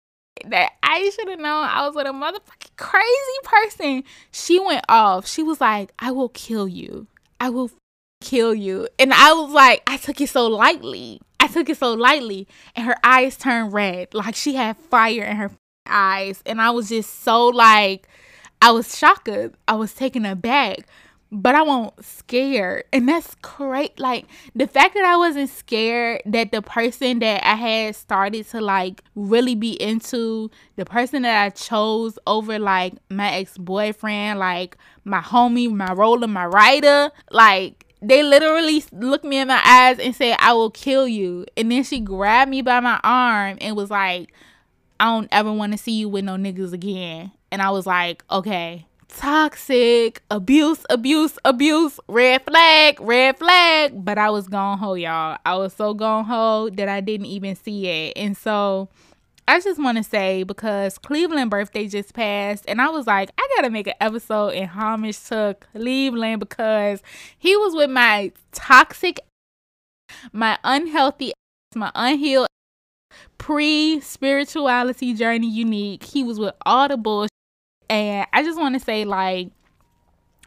that 0.48 0.74
I 0.82 1.10
should 1.10 1.30
have 1.30 1.40
known 1.40 1.66
I 1.66 1.86
was 1.86 1.96
with 1.96 2.08
a 2.08 2.12
motherfucking 2.12 2.76
crazy 2.76 3.40
person. 3.44 4.04
She 4.32 4.60
went 4.60 4.84
off. 4.90 5.28
She 5.28 5.44
was 5.44 5.62
like, 5.62 5.94
I 6.00 6.12
will 6.12 6.30
kill 6.30 6.68
you. 6.68 7.08
I 7.40 7.50
will 7.50 7.72
kill 8.24 8.54
you. 8.54 8.88
And 8.98 9.14
I 9.14 9.34
was 9.34 9.52
like, 9.52 9.84
I 9.88 9.98
took 9.98 10.22
it 10.22 10.30
so 10.30 10.48
lightly. 10.48 11.22
I 11.40 11.48
took 11.48 11.70
it 11.70 11.78
so 11.78 11.94
lightly 11.94 12.48
and 12.76 12.86
her 12.86 12.96
eyes 13.04 13.38
turned 13.38 13.74
red. 13.74 14.14
Like 14.14 14.36
she 14.36 14.56
had 14.56 14.78
fire 14.78 15.24
in 15.24 15.38
her 15.38 15.52
eyes. 15.86 16.42
And 16.46 16.62
I 16.62 16.72
was 16.72 16.90
just 16.90 17.24
so 17.24 17.48
like, 17.48 18.08
I 18.62 18.72
was 18.72 18.98
shocked. 18.98 19.30
I 19.68 19.76
was 19.76 19.94
taken 19.94 20.26
aback 20.26 20.88
but 21.34 21.56
I 21.56 21.64
won't 21.64 22.06
scared. 22.06 22.84
And 22.94 23.10
that's 23.10 23.36
great. 23.42 24.00
Like 24.00 24.26
the 24.54 24.68
fact 24.68 24.94
that 24.94 25.04
I 25.04 25.18
wasn't 25.18 25.50
scared 25.50 26.22
that 26.28 26.52
the 26.52 26.62
person 26.62 27.20
that 27.20 27.44
I 27.44 27.56
had 27.56 27.96
started 27.96 28.48
to 28.50 28.62
like 28.62 29.02
really 29.16 29.56
be 29.56 29.72
into, 29.82 30.52
the 30.76 30.86
person 30.86 31.24
that 31.24 31.44
I 31.44 31.50
chose 31.50 32.20
over 32.28 32.60
like 32.60 32.94
my 33.10 33.34
ex 33.34 33.58
boyfriend, 33.58 34.38
like 34.38 34.78
my 35.04 35.22
homie, 35.22 35.72
my 35.72 35.92
roller, 35.94 36.28
my 36.28 36.46
rider, 36.46 37.10
like 37.32 37.84
they 38.04 38.24
literally 38.24 38.84
looked 38.92 39.26
me 39.26 39.40
in 39.40 39.48
my 39.48 39.62
eyes 39.66 40.00
and 40.00 40.16
said, 40.16 40.38
I 40.40 40.54
will 40.54 40.72
kill 40.72 41.08
you. 41.08 41.46
And 41.58 41.72
then 41.72 41.84
she 41.84 42.00
grabbed 42.00 42.52
me 42.52 42.62
by 42.62 42.80
my 42.80 43.00
arm 43.04 43.58
and 43.62 43.76
was 43.76 43.90
like, 43.90 44.34
I 45.00 45.06
don't 45.06 45.30
ever 45.32 45.52
want 45.52 45.72
to 45.72 45.78
see 45.78 45.94
you 45.94 46.10
with 46.10 46.24
no 46.24 46.36
niggas 46.36 46.74
again. 46.74 47.32
And 47.52 47.62
I 47.62 47.72
was 47.72 47.86
like, 47.86 48.24
okay 48.30 48.86
toxic, 49.16 50.22
abuse, 50.32 50.86
abuse, 50.90 51.38
abuse, 51.46 52.00
red 52.08 52.44
flag, 52.44 53.00
red 53.00 53.38
flag. 53.38 54.04
But 54.04 54.18
I 54.18 54.30
was 54.30 54.48
gone 54.48 54.78
ho, 54.80 54.96
y'all. 54.96 55.38
I 55.46 55.56
was 55.56 55.74
so 55.74 55.94
gone 55.94 56.26
ho 56.26 56.70
that 56.74 56.90
I 56.90 57.02
didn't 57.02 57.28
even 57.28 57.56
see 57.56 57.88
it. 57.88 58.14
And 58.16 58.36
so 58.36 58.90
I 59.48 59.60
just 59.60 59.82
want 59.82 59.98
to 59.98 60.04
say 60.04 60.44
because 60.44 60.98
Cleveland 60.98 61.52
birthday 61.52 61.88
just 61.88 62.14
passed, 62.14 62.64
and 62.68 62.82
I 62.82 62.90
was 62.90 63.08
like, 63.08 63.30
I 63.38 63.48
gotta 63.56 63.70
make 63.70 63.88
an 63.88 63.94
episode 64.00 64.50
in 64.50 64.68
homage 64.68 65.22
to 65.26 65.58
Cleveland 65.74 66.40
because 66.40 67.02
he 67.38 67.56
was 67.58 67.76
with 67.76 67.90
my 67.90 68.32
toxic, 68.52 69.20
my 70.32 70.58
unhealthy, 70.64 71.34
my 71.76 71.92
unhealed 71.94 72.48
pre 73.38 74.00
spirituality 74.00 75.14
journey 75.14 75.64
Uneak. 75.64 76.04
He 76.04 76.24
was 76.24 76.40
with 76.40 76.56
all 76.66 76.88
the 76.88 76.98
bullshit 76.98 77.30
and 77.90 78.26
I 78.34 78.44
just 78.44 78.60
want 78.60 78.74
to 78.76 78.80
say, 78.80 79.06
like, 79.06 79.50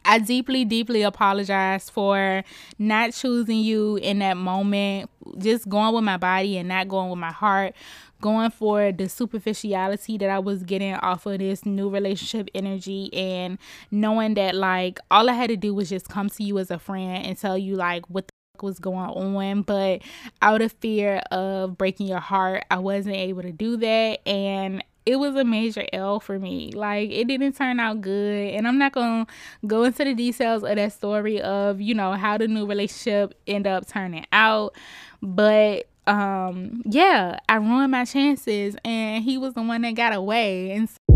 I 0.07 0.19
deeply, 0.21 0.65
deeply 0.65 1.03
apologize 1.03 1.91
for 1.91 2.45
not 2.79 3.13
choosing 3.13 3.59
you 3.59 3.97
in 3.97 4.21
that 4.21 4.37
moment, 4.37 5.11
just 5.39 5.69
going 5.69 5.95
with 5.95 6.05
my 6.05 6.17
body 6.17 6.57
and 6.57 6.69
not 6.69 6.89
going 6.89 7.11
with 7.11 7.19
my 7.19 7.33
heart, 7.33 7.75
going 8.21 8.51
for 8.51 8.93
the 8.93 9.09
superficiality 9.09 10.17
that 10.19 10.31
I 10.31 10.39
was 10.39 10.63
getting 10.63 10.95
off 10.95 11.27
of 11.27 11.39
this 11.39 11.67
new 11.67 11.91
relationship 11.91 12.49
energy, 12.55 13.13
and 13.13 13.59
knowing 13.91 14.35
that, 14.35 14.55
like, 14.55 15.01
all 15.11 15.29
I 15.29 15.33
had 15.35 15.51
to 15.51 15.57
do 15.57 15.75
was 15.75 15.89
just 15.91 16.09
come 16.09 16.31
to 16.31 16.43
you 16.43 16.59
as 16.59 16.71
a 16.71 16.79
friend 16.79 17.27
and 17.27 17.37
tell 17.37 17.59
you, 17.59 17.75
like, 17.75 18.09
what 18.09 18.29
the 18.29 18.33
was 18.63 18.79
going 18.79 19.11
on. 19.11 19.63
But 19.63 20.03
out 20.41 20.63
of 20.63 20.73
fear 20.73 21.17
of 21.31 21.77
breaking 21.77 22.07
your 22.07 22.21
heart 22.21 22.65
i 22.71 22.79
wasn't 22.79 23.17
able 23.17 23.43
to 23.43 23.53
do 23.53 23.77
that. 23.77 24.27
And 24.27 24.83
it 25.07 25.17
was 25.17 25.37
a 25.37 25.45
major 25.45 25.87
L 25.93 26.19
for 26.19 26.39
me. 26.39 26.73
Like 26.73 27.11
it 27.11 27.29
didn't 27.29 27.53
turn 27.55 27.79
out 27.79 28.01
good. 28.01 28.55
And 28.55 28.67
I'm 28.67 28.77
not 28.77 28.93
gonna 28.93 29.27
go 29.67 29.85
into 29.85 30.05
the 30.05 30.15
details 30.15 30.65
of 30.65 30.75
that 30.75 30.93
story 30.93 31.41
of, 31.41 31.81
you 31.81 31.95
know, 31.95 32.13
how 32.13 32.37
the 32.37 32.49
new 32.49 32.67
relationship 32.67 33.35
end 33.47 33.69
up 33.69 33.87
turning 33.87 34.27
out. 34.33 34.75
But 35.23 35.89
um 36.09 36.83
yeah, 36.85 37.39
I 37.49 37.57
ruined 37.57 37.93
my 37.93 38.05
chances 38.05 38.77
and 38.85 39.23
he 39.23 39.39
was 39.39 39.55
the 39.55 39.63
one 39.63 39.83
that 39.83 39.95
got 39.95 40.13
away. 40.13 40.73
And 40.73 40.91
so 40.91 41.16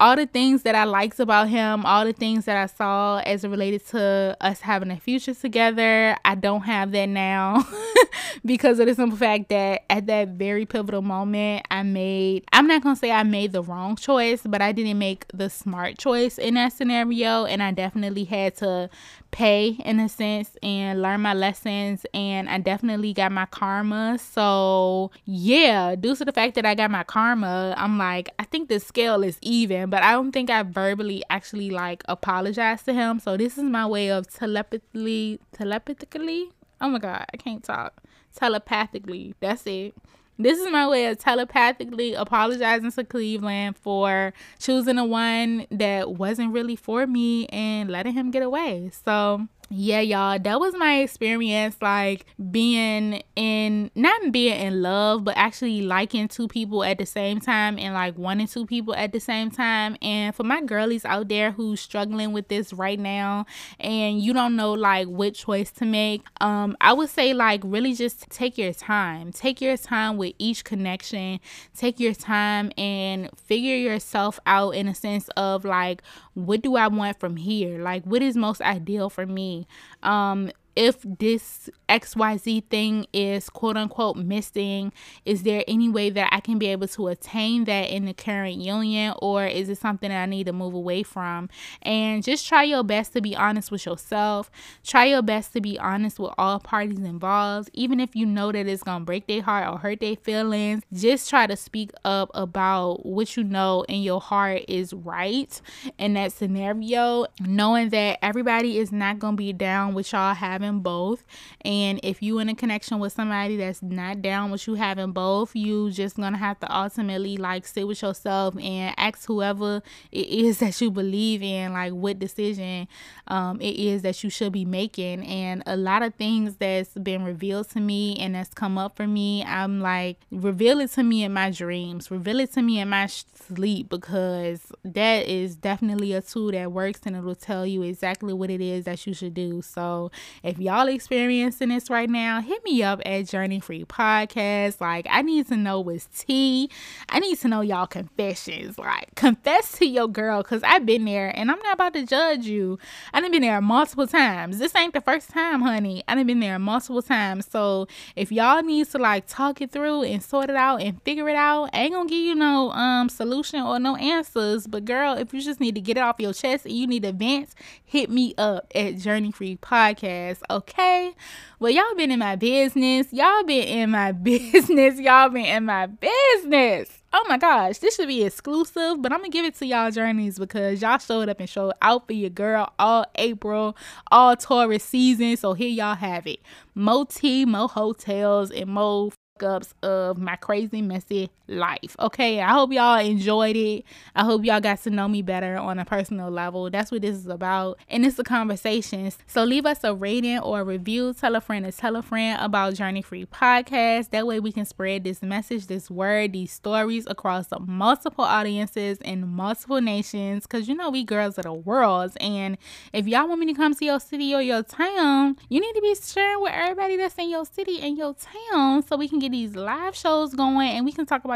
all 0.00 0.16
the 0.16 0.26
things 0.26 0.62
that 0.62 0.74
I 0.74 0.84
liked 0.84 1.20
about 1.20 1.48
him, 1.48 1.84
all 1.86 2.04
the 2.04 2.12
things 2.12 2.44
that 2.44 2.56
I 2.56 2.66
saw 2.66 3.18
as 3.18 3.46
related 3.46 3.86
to 3.88 4.36
us 4.40 4.60
having 4.60 4.90
a 4.90 4.96
future 4.98 5.34
together, 5.34 6.16
I 6.24 6.34
don't 6.34 6.62
have 6.62 6.92
that 6.92 7.08
now 7.08 7.66
because 8.44 8.78
of 8.78 8.86
the 8.86 8.94
simple 8.94 9.18
fact 9.18 9.48
that 9.48 9.84
at 9.90 10.06
that 10.06 10.28
very 10.28 10.66
pivotal 10.66 11.02
moment, 11.02 11.66
I 11.70 11.82
made, 11.82 12.44
I'm 12.52 12.66
not 12.66 12.82
gonna 12.82 12.96
say 12.96 13.10
I 13.10 13.22
made 13.22 13.52
the 13.52 13.62
wrong 13.62 13.96
choice, 13.96 14.42
but 14.44 14.62
I 14.62 14.72
didn't 14.72 14.98
make 14.98 15.26
the 15.32 15.48
smart 15.48 15.98
choice 15.98 16.38
in 16.38 16.54
that 16.54 16.72
scenario. 16.72 17.44
And 17.44 17.62
I 17.62 17.70
definitely 17.70 18.24
had 18.24 18.56
to 18.56 18.90
pay 19.36 19.76
in 19.84 20.00
a 20.00 20.08
sense 20.08 20.56
and 20.62 21.02
learn 21.02 21.20
my 21.20 21.34
lessons 21.34 22.06
and 22.14 22.48
I 22.48 22.56
definitely 22.56 23.12
got 23.12 23.30
my 23.30 23.44
karma. 23.44 24.18
So 24.18 25.10
yeah, 25.26 25.94
due 25.94 26.16
to 26.16 26.24
the 26.24 26.32
fact 26.32 26.54
that 26.54 26.64
I 26.64 26.74
got 26.74 26.90
my 26.90 27.04
karma, 27.04 27.74
I'm 27.76 27.98
like, 27.98 28.30
I 28.38 28.44
think 28.44 28.70
the 28.70 28.80
scale 28.80 29.22
is 29.22 29.36
even, 29.42 29.90
but 29.90 30.02
I 30.02 30.12
don't 30.12 30.32
think 30.32 30.48
I 30.48 30.62
verbally 30.62 31.22
actually 31.28 31.68
like 31.68 32.02
apologized 32.08 32.86
to 32.86 32.94
him. 32.94 33.20
So 33.20 33.36
this 33.36 33.58
is 33.58 33.64
my 33.64 33.86
way 33.86 34.10
of 34.10 34.26
telepathically 34.26 35.38
telepathically. 35.52 36.48
Oh 36.80 36.88
my 36.88 36.98
god, 36.98 37.26
I 37.30 37.36
can't 37.36 37.62
talk. 37.62 38.02
Telepathically. 38.34 39.34
That's 39.40 39.66
it 39.66 39.94
this 40.38 40.58
is 40.58 40.70
my 40.70 40.86
way 40.86 41.06
of 41.06 41.18
telepathically 41.18 42.14
apologizing 42.14 42.90
to 42.92 43.04
Cleveland 43.04 43.76
for 43.76 44.32
choosing 44.58 44.96
the 44.96 45.04
one 45.04 45.66
that 45.70 46.12
wasn't 46.12 46.52
really 46.52 46.76
for 46.76 47.06
me 47.06 47.46
and 47.46 47.90
letting 47.90 48.12
him 48.12 48.30
get 48.30 48.42
away. 48.42 48.90
So 49.04 49.48
yeah, 49.68 50.00
y'all, 50.00 50.38
that 50.38 50.60
was 50.60 50.74
my 50.76 51.00
experience 51.00 51.76
like 51.80 52.24
being 52.52 53.22
in 53.34 53.90
not 53.96 54.30
being 54.30 54.60
in 54.60 54.80
love, 54.80 55.24
but 55.24 55.36
actually 55.36 55.82
liking 55.82 56.28
two 56.28 56.46
people 56.46 56.84
at 56.84 56.98
the 56.98 57.06
same 57.06 57.40
time 57.40 57.76
and 57.76 57.92
like 57.92 58.16
wanting 58.16 58.46
two 58.46 58.64
people 58.64 58.94
at 58.94 59.10
the 59.10 59.18
same 59.18 59.50
time. 59.50 59.96
And 60.00 60.32
for 60.34 60.44
my 60.44 60.62
girlies 60.62 61.04
out 61.04 61.28
there 61.28 61.50
who's 61.50 61.80
struggling 61.80 62.32
with 62.32 62.46
this 62.46 62.72
right 62.72 62.98
now 62.98 63.46
and 63.80 64.20
you 64.20 64.32
don't 64.32 64.54
know 64.54 64.72
like 64.72 65.08
what 65.08 65.34
choice 65.34 65.72
to 65.72 65.84
make, 65.84 66.22
um, 66.40 66.76
I 66.80 66.92
would 66.92 67.10
say 67.10 67.34
like 67.34 67.60
really 67.64 67.94
just 67.94 68.30
take 68.30 68.56
your 68.56 68.72
time. 68.72 69.32
Take 69.32 69.60
your 69.60 69.76
time 69.76 70.16
with 70.16 70.34
each 70.38 70.62
connection. 70.62 71.40
Take 71.76 71.98
your 71.98 72.14
time 72.14 72.70
and 72.78 73.30
figure 73.36 73.76
yourself 73.76 74.38
out 74.46 74.70
in 74.76 74.86
a 74.86 74.94
sense 74.94 75.28
of 75.36 75.64
like 75.64 76.02
what 76.34 76.60
do 76.60 76.76
I 76.76 76.86
want 76.86 77.18
from 77.18 77.36
here? 77.36 77.82
Like 77.82 78.04
what 78.04 78.22
is 78.22 78.36
most 78.36 78.60
ideal 78.60 79.10
for 79.10 79.26
me? 79.26 79.55
Um 80.02 80.50
if 80.76 80.98
this 81.02 81.70
XYZ 81.88 82.64
thing 82.68 83.06
is 83.12 83.48
quote 83.48 83.78
unquote 83.78 84.16
missing, 84.18 84.92
is 85.24 85.42
there 85.42 85.64
any 85.66 85.88
way 85.88 86.10
that 86.10 86.28
I 86.30 86.40
can 86.40 86.58
be 86.58 86.66
able 86.66 86.86
to 86.88 87.08
attain 87.08 87.64
that 87.64 87.90
in 87.90 88.04
the 88.04 88.12
current 88.12 88.56
union, 88.56 89.14
or 89.22 89.46
is 89.46 89.70
it 89.70 89.78
something 89.78 90.10
that 90.10 90.22
I 90.22 90.26
need 90.26 90.46
to 90.46 90.52
move 90.52 90.74
away 90.74 91.02
from? 91.02 91.48
And 91.80 92.22
just 92.22 92.46
try 92.46 92.62
your 92.64 92.84
best 92.84 93.14
to 93.14 93.22
be 93.22 93.34
honest 93.34 93.70
with 93.70 93.86
yourself. 93.86 94.50
Try 94.84 95.06
your 95.06 95.22
best 95.22 95.54
to 95.54 95.62
be 95.62 95.78
honest 95.78 96.18
with 96.18 96.32
all 96.36 96.60
parties 96.60 96.98
involved, 96.98 97.70
even 97.72 97.98
if 97.98 98.14
you 98.14 98.26
know 98.26 98.52
that 98.52 98.66
it's 98.66 98.82
gonna 98.82 99.04
break 99.04 99.26
their 99.26 99.42
heart 99.42 99.66
or 99.66 99.78
hurt 99.78 100.00
their 100.00 100.16
feelings. 100.16 100.82
Just 100.92 101.30
try 101.30 101.46
to 101.46 101.56
speak 101.56 101.90
up 102.04 102.30
about 102.34 103.06
what 103.06 103.36
you 103.36 103.44
know 103.44 103.84
in 103.88 104.02
your 104.02 104.20
heart 104.20 104.62
is 104.68 104.92
right 104.92 105.58
in 105.98 106.12
that 106.14 106.32
scenario, 106.32 107.26
knowing 107.40 107.88
that 107.90 108.18
everybody 108.20 108.76
is 108.78 108.92
not 108.92 109.18
gonna 109.18 109.36
be 109.36 109.54
down 109.54 109.94
with 109.94 110.12
y'all 110.12 110.34
having 110.34 110.65
having 110.66 110.80
both. 110.80 111.24
And 111.62 112.00
if 112.02 112.22
you 112.22 112.38
in 112.38 112.48
a 112.48 112.54
connection 112.54 112.98
with 112.98 113.12
somebody 113.12 113.56
that's 113.56 113.82
not 113.82 114.22
down 114.22 114.50
with 114.50 114.66
you 114.66 114.74
having 114.74 115.12
both, 115.12 115.54
you 115.54 115.90
just 115.90 116.16
gonna 116.16 116.36
have 116.38 116.58
to 116.60 116.76
ultimately 116.76 117.36
like 117.36 117.66
sit 117.66 117.86
with 117.86 118.02
yourself 118.02 118.56
and 118.60 118.94
ask 118.98 119.26
whoever 119.26 119.82
it 120.12 120.28
is 120.28 120.58
that 120.60 120.80
you 120.80 120.90
believe 120.90 121.42
in, 121.42 121.72
like 121.72 121.92
what 121.92 122.18
decision 122.18 122.88
um, 123.28 123.60
it 123.60 123.76
is 123.76 124.02
that 124.02 124.22
you 124.22 124.30
should 124.30 124.52
be 124.52 124.64
making. 124.64 125.24
And 125.26 125.62
a 125.66 125.76
lot 125.76 126.02
of 126.02 126.14
things 126.14 126.56
that's 126.56 126.94
been 126.94 127.24
revealed 127.24 127.70
to 127.70 127.80
me 127.80 128.16
and 128.18 128.34
that's 128.34 128.52
come 128.52 128.78
up 128.78 128.96
for 128.96 129.06
me, 129.06 129.44
I'm 129.44 129.80
like, 129.80 130.18
reveal 130.30 130.80
it 130.80 130.90
to 130.92 131.02
me 131.02 131.24
in 131.24 131.32
my 131.32 131.50
dreams, 131.50 132.10
reveal 132.10 132.40
it 132.40 132.52
to 132.54 132.62
me 132.62 132.80
in 132.80 132.88
my 132.88 133.06
sleep 133.06 133.88
because 133.88 134.72
that 134.84 135.26
is 135.26 135.56
definitely 135.56 136.12
a 136.12 136.22
tool 136.22 136.52
that 136.52 136.72
works 136.72 137.00
and 137.04 137.16
it'll 137.16 137.34
tell 137.34 137.66
you 137.66 137.82
exactly 137.82 138.32
what 138.32 138.50
it 138.50 138.60
is 138.60 138.84
that 138.84 139.06
you 139.06 139.14
should 139.14 139.34
do. 139.34 139.62
So 139.62 140.10
if 140.42 140.55
if 140.56 140.62
y'all 140.62 140.88
experiencing 140.88 141.68
this 141.68 141.90
right 141.90 142.08
now, 142.08 142.40
hit 142.40 142.64
me 142.64 142.82
up 142.82 143.02
at 143.04 143.26
Journey 143.26 143.60
Free 143.60 143.84
Podcast. 143.84 144.80
Like, 144.80 145.06
I 145.10 145.20
need 145.20 145.48
to 145.48 145.56
know 145.56 145.80
what's 145.80 146.06
tea. 146.06 146.70
I 147.10 147.20
need 147.20 147.38
to 147.40 147.48
know 147.48 147.60
y'all 147.60 147.86
confessions. 147.86 148.78
Like, 148.78 149.14
confess 149.16 149.72
to 149.72 149.86
your 149.86 150.08
girl 150.08 150.42
because 150.42 150.62
I've 150.62 150.86
been 150.86 151.04
there 151.04 151.30
and 151.36 151.50
I'm 151.50 151.58
not 151.58 151.74
about 151.74 151.92
to 151.92 152.06
judge 152.06 152.46
you. 152.46 152.78
I've 153.12 153.30
been 153.30 153.42
there 153.42 153.60
multiple 153.60 154.06
times. 154.06 154.58
This 154.58 154.74
ain't 154.74 154.94
the 154.94 155.02
first 155.02 155.28
time, 155.28 155.60
honey. 155.60 156.02
I've 156.08 156.26
been 156.26 156.40
there 156.40 156.58
multiple 156.58 157.02
times. 157.02 157.46
So 157.50 157.86
if 158.14 158.32
y'all 158.32 158.62
need 158.62 158.90
to 158.92 158.98
like 158.98 159.26
talk 159.26 159.60
it 159.60 159.72
through 159.72 160.04
and 160.04 160.22
sort 160.22 160.48
it 160.48 160.56
out 160.56 160.80
and 160.80 161.02
figure 161.02 161.28
it 161.28 161.36
out, 161.36 161.68
I 161.74 161.80
ain't 161.80 161.92
gonna 161.92 162.08
give 162.08 162.24
you 162.24 162.34
no 162.34 162.70
um 162.70 163.10
solution 163.10 163.60
or 163.60 163.78
no 163.78 163.96
answers. 163.96 164.66
But 164.66 164.86
girl, 164.86 165.18
if 165.18 165.34
you 165.34 165.42
just 165.42 165.60
need 165.60 165.74
to 165.74 165.82
get 165.82 165.98
it 165.98 166.02
off 166.02 166.16
your 166.18 166.32
chest 166.32 166.64
and 166.64 166.74
you 166.74 166.86
need 166.86 167.02
to 167.02 167.12
vent, 167.12 167.50
hit 167.84 168.08
me 168.08 168.32
up 168.38 168.72
at 168.74 168.96
Journey 168.96 169.32
Free 169.32 169.58
Podcast 169.58 170.40
okay? 170.50 171.14
Well, 171.58 171.72
y'all 171.72 171.94
been 171.96 172.10
in 172.10 172.18
my 172.18 172.36
business. 172.36 173.12
Y'all 173.12 173.44
been 173.44 173.66
in 173.66 173.90
my 173.90 174.12
business. 174.30 175.00
Y'all 175.00 175.28
been 175.28 175.44
in 175.46 175.64
my 175.64 175.86
business. 175.86 177.02
oh 177.12 177.24
my 177.28 177.38
gosh, 177.38 177.78
this 177.78 177.96
should 177.96 178.08
be 178.08 178.24
exclusive, 178.24 179.00
but 179.00 179.12
I'm 179.12 179.20
gonna 179.20 179.30
give 179.30 179.44
it 179.44 179.54
to 179.56 179.66
y'all 179.66 179.90
journeys 179.90 180.38
because 180.38 180.82
y'all 180.82 180.98
showed 180.98 181.28
up 181.28 181.40
and 181.40 181.48
showed 181.48 181.72
out 181.80 182.06
for 182.06 182.12
your 182.12 182.30
girl 182.30 182.72
all 182.78 183.06
April, 183.14 183.76
all 184.10 184.36
Taurus 184.36 184.84
season. 184.84 185.36
So 185.36 185.54
here 185.54 185.68
y'all 185.68 185.94
have 185.94 186.26
it. 186.26 186.40
Mo 186.74 187.04
tea, 187.04 187.44
mo 187.44 187.68
hotels, 187.68 188.50
and 188.50 188.68
mo 188.68 189.12
ups 189.42 189.74
of 189.82 190.18
my 190.18 190.36
crazy 190.36 190.82
messy 190.82 191.30
life. 191.48 191.96
Okay, 191.98 192.40
I 192.40 192.52
hope 192.52 192.72
y'all 192.72 192.98
enjoyed 192.98 193.56
it. 193.56 193.84
I 194.14 194.24
hope 194.24 194.44
y'all 194.44 194.60
got 194.60 194.82
to 194.82 194.90
know 194.90 195.08
me 195.08 195.22
better 195.22 195.56
on 195.56 195.78
a 195.78 195.84
personal 195.84 196.30
level. 196.30 196.70
That's 196.70 196.90
what 196.90 197.02
this 197.02 197.16
is 197.16 197.26
about. 197.26 197.78
And 197.88 198.04
it's 198.04 198.16
the 198.16 198.24
conversations. 198.24 199.18
So 199.26 199.44
leave 199.44 199.66
us 199.66 199.84
a 199.84 199.94
rating 199.94 200.38
or 200.38 200.60
a 200.60 200.64
review. 200.64 201.14
Tell 201.14 201.36
a 201.36 201.40
friend 201.40 201.64
to 201.64 201.72
tell 201.72 201.96
a 201.96 202.02
friend 202.02 202.38
about 202.40 202.74
Journey 202.74 203.02
Free 203.02 203.26
Podcast. 203.26 204.10
That 204.10 204.26
way 204.26 204.40
we 204.40 204.52
can 204.52 204.64
spread 204.64 205.04
this 205.04 205.22
message, 205.22 205.66
this 205.66 205.90
word, 205.90 206.32
these 206.32 206.52
stories 206.52 207.06
across 207.06 207.46
multiple 207.60 208.24
audiences 208.24 208.98
in 208.98 209.28
multiple 209.28 209.80
nations. 209.80 210.46
Cause 210.46 210.68
you 210.68 210.74
know 210.74 210.90
we 210.90 211.04
girls 211.04 211.38
of 211.38 211.44
the 211.44 211.52
world. 211.52 212.12
And 212.20 212.58
if 212.92 213.06
y'all 213.06 213.28
want 213.28 213.40
me 213.40 213.46
to 213.46 213.54
come 213.54 213.74
to 213.74 213.84
your 213.84 214.00
city 214.00 214.34
or 214.34 214.42
your 214.42 214.62
town, 214.62 215.36
you 215.48 215.60
need 215.60 215.72
to 215.74 215.80
be 215.80 215.94
sharing 215.94 216.42
with 216.42 216.52
everybody 216.52 216.96
that's 216.96 217.16
in 217.16 217.30
your 217.30 217.44
city 217.44 217.80
and 217.80 217.96
your 217.96 218.14
town 218.14 218.82
so 218.82 218.96
we 218.96 219.08
can 219.08 219.18
get 219.18 219.32
these 219.32 219.54
live 219.54 219.94
shows 219.94 220.34
going 220.34 220.70
and 220.70 220.84
we 220.84 220.92
can 220.92 221.06
talk 221.06 221.24
about 221.24 221.35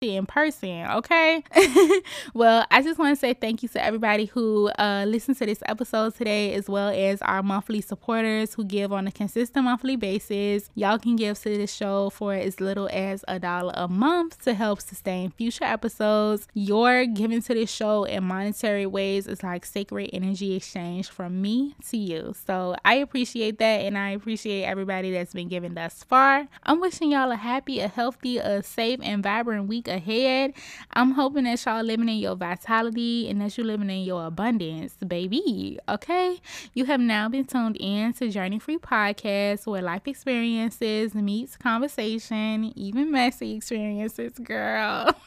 in 0.00 0.26
person 0.26 0.86
okay? 0.92 1.42
Well 2.34 2.64
i 2.70 2.82
just 2.82 2.98
want 2.98 3.16
to 3.16 3.20
say 3.20 3.34
thank 3.34 3.62
you 3.62 3.68
to 3.70 3.84
everybody 3.84 4.26
who 4.26 4.68
uh 4.78 5.04
listened 5.08 5.38
to 5.38 5.46
this 5.46 5.60
episode 5.66 6.14
today 6.14 6.54
as 6.54 6.68
well 6.68 6.88
as 6.88 7.20
our 7.22 7.42
monthly 7.42 7.80
supporters 7.80 8.54
who 8.54 8.64
give 8.64 8.92
on 8.92 9.08
a 9.08 9.12
consistent 9.12 9.64
monthly 9.64 9.96
basis. 9.96 10.70
Y'all 10.74 10.98
can 10.98 11.16
give 11.16 11.38
to 11.40 11.48
this 11.48 11.74
show 11.74 12.10
for 12.10 12.34
as 12.34 12.60
little 12.60 12.88
as 12.92 13.24
a 13.26 13.40
dollar 13.40 13.72
a 13.74 13.88
month 13.88 14.40
to 14.44 14.54
help 14.54 14.80
sustain 14.80 15.30
future 15.30 15.64
episodes. 15.64 16.46
Your 16.54 17.04
giving 17.06 17.42
to 17.42 17.54
this 17.54 17.70
show 17.70 18.04
in 18.04 18.22
monetary 18.24 18.86
ways 18.86 19.26
is 19.26 19.42
like 19.42 19.66
sacred 19.66 20.10
energy 20.12 20.54
exchange 20.54 21.08
from 21.08 21.42
me 21.42 21.74
to 21.88 21.96
you. 21.96 22.34
So 22.46 22.76
i 22.84 22.94
appreciate 22.94 23.58
that 23.58 23.80
and 23.80 23.98
i 23.98 24.10
appreciate 24.10 24.62
everybody 24.64 25.10
that's 25.10 25.34
been 25.34 25.48
giving 25.48 25.74
thus 25.74 26.04
far. 26.04 26.46
I'm 26.62 26.80
wishing 26.80 27.10
y'all 27.10 27.32
a 27.32 27.36
happy 27.36 27.80
a 27.80 27.88
healthy 27.88 28.38
a 28.38 28.62
safe 28.62 29.00
and 29.02 29.24
vibrant 29.24 29.66
week 29.66 29.87
ahead. 29.88 30.52
I'm 30.92 31.12
hoping 31.12 31.44
that 31.44 31.64
y'all 31.64 31.82
living 31.82 32.08
in 32.08 32.18
your 32.18 32.36
vitality 32.36 33.28
and 33.28 33.40
that 33.40 33.56
you're 33.56 33.66
living 33.66 33.90
in 33.90 34.02
your 34.02 34.26
abundance, 34.26 34.94
baby. 35.06 35.78
Okay. 35.88 36.40
You 36.74 36.84
have 36.86 37.00
now 37.00 37.28
been 37.28 37.44
tuned 37.44 37.76
in 37.80 38.12
to 38.14 38.30
Journey 38.30 38.58
Free 38.58 38.78
Podcast 38.78 39.66
where 39.66 39.82
life 39.82 40.06
experiences 40.06 41.14
meets 41.14 41.56
conversation, 41.56 42.72
even 42.76 43.10
messy 43.10 43.56
experiences, 43.56 44.38
girl. 44.38 45.10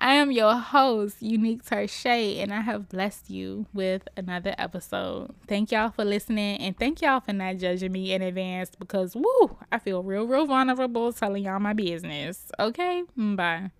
I 0.00 0.14
am 0.14 0.30
your 0.30 0.54
host, 0.54 1.20
Uneak 1.20 1.64
Tershai, 1.64 2.38
and 2.38 2.52
I 2.54 2.60
have 2.60 2.88
blessed 2.88 3.30
you 3.30 3.66
with 3.74 4.06
another 4.16 4.54
episode. 4.56 5.34
Thank 5.48 5.72
y'all 5.72 5.90
for 5.90 6.04
listening, 6.04 6.60
and 6.60 6.78
thank 6.78 7.02
y'all 7.02 7.20
for 7.20 7.32
not 7.32 7.56
judging 7.56 7.90
me 7.90 8.12
in 8.12 8.22
advance 8.22 8.70
because, 8.78 9.16
woo, 9.16 9.56
I 9.72 9.78
feel 9.80 10.04
real, 10.04 10.24
real 10.24 10.46
vulnerable 10.46 11.12
telling 11.12 11.44
y'all 11.44 11.58
my 11.58 11.72
business. 11.72 12.52
Okay, 12.60 13.02
bye. 13.16 13.72